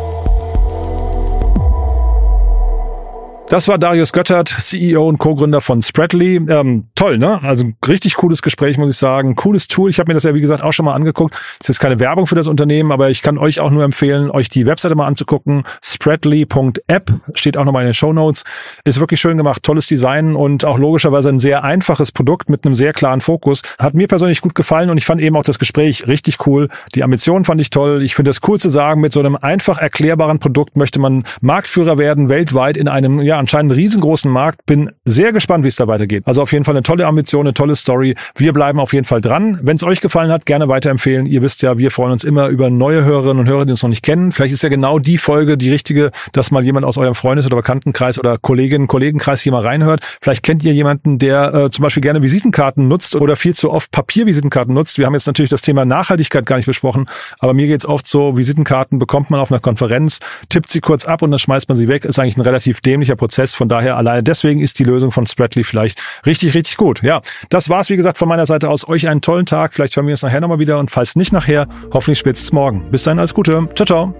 Das 3.48 3.68
war 3.68 3.78
Darius 3.78 4.12
Göttert, 4.12 4.50
CEO 4.50 5.08
und 5.08 5.20
Co-Gründer 5.20 5.62
von 5.62 5.84
Spreadly. 5.84 6.38
Ähm, 6.50 6.88
toll, 6.96 7.20
ne? 7.20 7.40
Also 7.44 7.66
richtig 7.88 8.16
cooles 8.16 8.42
Gespräch, 8.42 8.80
muss 8.80 8.90
ich 8.90 8.98
sagen. 8.98 9.36
Cooles 9.36 9.68
Tool. 9.68 9.92
Ich 9.92 10.00
habe 10.00 10.10
mir 10.10 10.16
das 10.16 10.24
ja, 10.24 10.34
wie 10.34 10.42
gesagt, 10.42 10.64
auch 10.64 10.72
schon 10.72 10.86
mal 10.86 10.96
angeguckt. 10.96 11.36
Das 11.60 11.70
ist 11.70 11.80
keine 11.80 12.00
Werbung 12.00 12.26
für 12.26 12.34
das 12.34 12.48
Unternehmen, 12.48 12.92
aber 12.92 13.12
ich 13.12 13.22
kann 13.22 13.38
euch 13.38 13.60
auch 13.60 13.70
nur 13.70 13.84
empfehlen, 13.84 14.32
euch 14.32 14.50
die 14.50 14.66
Webseite 14.66 14.96
mal 14.96 15.06
anzugucken. 15.06 15.64
Spreadly.app 15.84 17.14
steht 17.36 17.56
auch 17.56 17.66
nochmal 17.66 17.84
in 17.84 17.90
den 17.90 17.94
Show 17.94 18.14
Notes. 18.14 18.46
Ist 18.84 19.00
wirklich 19.00 19.22
schön 19.22 19.38
gemacht, 19.38 19.62
tolles 19.62 19.86
Design 19.86 20.36
und 20.36 20.66
auch 20.66 20.80
logischerweise 20.80 21.30
ein 21.30 21.40
sehr 21.40 21.64
einfaches 21.64 22.12
Produkt 22.12 22.50
mit 22.50 22.66
einem 22.66 22.74
sehr 22.74 22.94
klaren 22.94 23.22
Fokus. 23.22 23.62
Hat 23.78 23.94
mir 23.94 24.08
persönlich 24.08 24.42
gut 24.42 24.56
gefallen 24.56 24.90
und 24.90 24.98
ich 24.98 25.06
fand 25.06 25.22
eben 25.22 25.36
auch 25.38 25.44
das 25.44 25.60
Gespräch 25.60 26.08
richtig 26.08 26.48
cool. 26.48 26.68
Die 26.96 27.04
Ambitionen 27.04 27.46
fand 27.46 27.62
ich 27.62 27.70
toll. 27.70 28.02
Ich 28.02 28.16
finde 28.16 28.32
es 28.32 28.40
cool 28.48 28.60
zu 28.60 28.70
sagen, 28.72 29.02
mit 29.02 29.14
so 29.14 29.20
einem 29.20 29.36
einfach 29.36 29.78
erklärbaren 29.78 30.40
Produkt 30.40 30.78
möchte 30.78 31.00
man 31.00 31.26
Marktführer 31.42 32.00
werden 32.00 32.28
weltweit 32.30 32.76
in 32.76 32.88
einem, 32.88 33.22
ja, 33.22 33.35
anscheinend 33.38 33.72
einen 33.72 33.80
riesengroßen 33.80 34.32
Markt. 34.32 34.66
Bin 34.66 34.92
sehr 35.06 35.32
gespannt, 35.32 35.64
wie 35.64 35.68
es 35.68 35.76
da 35.76 35.88
weitergeht. 35.88 36.24
Also 36.26 36.42
auf 36.42 36.52
jeden 36.52 36.66
Fall 36.66 36.76
eine 36.76 36.84
tolle 36.84 37.06
Ambition, 37.08 37.46
eine 37.46 37.54
tolle 37.54 37.76
Story. 37.76 38.16
Wir 38.36 38.54
bleiben 38.54 38.80
auf 38.80 38.94
jeden 38.94 39.06
Fall 39.06 39.22
dran. 39.22 39.60
Wenn 39.62 39.78
es 39.78 39.84
euch 39.84 40.02
gefallen 40.02 40.32
hat, 40.32 40.46
gerne 40.46 40.68
weiterempfehlen. 40.68 41.26
Ihr 41.26 41.42
wisst 41.42 41.62
ja, 41.62 41.78
wir 41.78 41.92
freuen 41.92 42.12
uns 42.12 42.24
immer 42.24 42.48
über 42.48 42.70
neue 42.70 43.04
Hörerinnen 43.04 43.40
und 43.40 43.48
Hörer, 43.48 43.66
die 43.66 43.72
uns 43.72 43.84
noch 43.84 43.90
nicht 43.90 44.04
kennen. 44.04 44.32
Vielleicht 44.32 44.54
ist 44.54 44.64
ja 44.64 44.70
genau 44.70 45.00
die 45.00 45.18
Folge 45.18 45.58
die 45.58 45.70
richtige, 45.70 46.12
dass 46.32 46.52
mal 46.52 46.64
jemand 46.64 46.86
aus 46.86 46.98
eurem 46.98 47.16
Freundes- 47.16 47.46
oder 47.46 47.58
Bekanntenkreis 47.58 48.20
oder 48.20 48.38
Kolleginnen, 48.38 48.88
Kollegenkreis 48.88 49.42
hier 49.42 49.52
mal 49.52 49.62
reinhört. 49.62 50.02
Vielleicht 50.22 50.44
kennt 50.44 50.64
ihr 50.64 50.74
jemanden, 50.74 51.20
der 51.20 51.54
äh, 51.54 51.70
zum 51.70 51.84
Beispiel 51.84 52.02
gerne 52.02 52.22
Visitenkarten 52.22 52.88
nutzt 52.88 53.16
oder 53.16 53.36
viel 53.36 53.56
zu 53.56 53.72
oft 53.72 53.92
Papiervisitenkarten 53.92 54.74
nutzt. 54.74 54.98
Wir 54.98 55.06
haben 55.06 55.14
jetzt 55.14 55.28
natürlich 55.28 55.50
das 55.50 55.62
Thema 55.62 55.86
Nachhaltigkeit 55.86 56.46
gar 56.46 56.58
nicht 56.58 56.66
besprochen, 56.66 57.10
aber 57.40 57.54
mir 57.54 57.68
geht's 57.68 57.86
oft 57.86 58.08
so, 58.08 58.38
Visitenkarten 58.38 59.00
bekommt 59.00 59.32
man 59.32 59.40
auf 59.40 59.52
einer 59.52 59.60
Konferenz, 59.60 60.20
tippt 60.50 60.70
sie 60.70 60.82
kurz 60.82 61.06
ab 61.06 61.22
und 61.22 61.32
dann 61.32 61.40
schmeißt 61.40 61.70
man 61.70 61.78
sie 61.78 61.88
weg. 61.88 62.06
Ist 62.06 62.20
eigentlich 62.20 62.38
ein 62.38 62.42
relativ 62.42 62.82
dämlicher 62.82 63.16
Prozess. 63.16 63.25
Von 63.56 63.70
daher 63.70 63.98
alleine 63.98 64.24
deswegen 64.24 64.60
ist 64.60 64.80
die 64.80 64.84
Lösung 64.84 65.12
von 65.12 65.26
Spreadly 65.26 65.64
vielleicht 65.64 66.02
richtig, 66.26 66.54
richtig 66.54 66.78
gut. 66.78 67.02
Ja, 67.04 67.22
das 67.50 67.70
war's 67.70 67.90
wie 67.90 67.98
gesagt 67.98 68.18
von 68.18 68.28
meiner 68.28 68.46
Seite 68.46 68.70
aus. 68.70 68.88
Euch 68.88 69.08
einen 69.08 69.22
tollen 69.22 69.46
Tag. 69.46 69.74
Vielleicht 69.74 69.96
hören 69.96 70.08
wir 70.08 70.14
uns 70.14 70.22
nachher 70.22 70.42
nochmal 70.42 70.60
wieder 70.60 70.80
und 70.80 70.92
falls 70.92 71.16
nicht 71.16 71.34
nachher, 71.34 71.68
hoffentlich 71.94 72.20
spätestens 72.20 72.52
morgen. 72.52 72.90
Bis 72.92 73.04
dahin 73.04 73.20
alles 73.20 73.34
Gute. 73.34 73.68
Ciao, 73.76 73.86
ciao. 73.86 74.14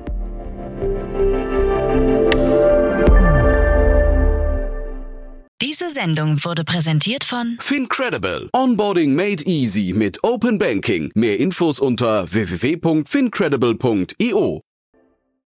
Diese 5.62 5.90
Sendung 5.90 6.44
wurde 6.44 6.64
präsentiert 6.64 7.24
von 7.24 7.58
Fincredible. 7.60 8.50
Onboarding 8.54 9.16
made 9.16 9.44
easy 9.46 9.94
mit 9.96 10.24
Open 10.24 10.58
Banking. 10.58 11.12
Mehr 11.16 11.40
Infos 11.40 11.80
unter 11.80 12.32
www.fincredible.io. 12.32 14.62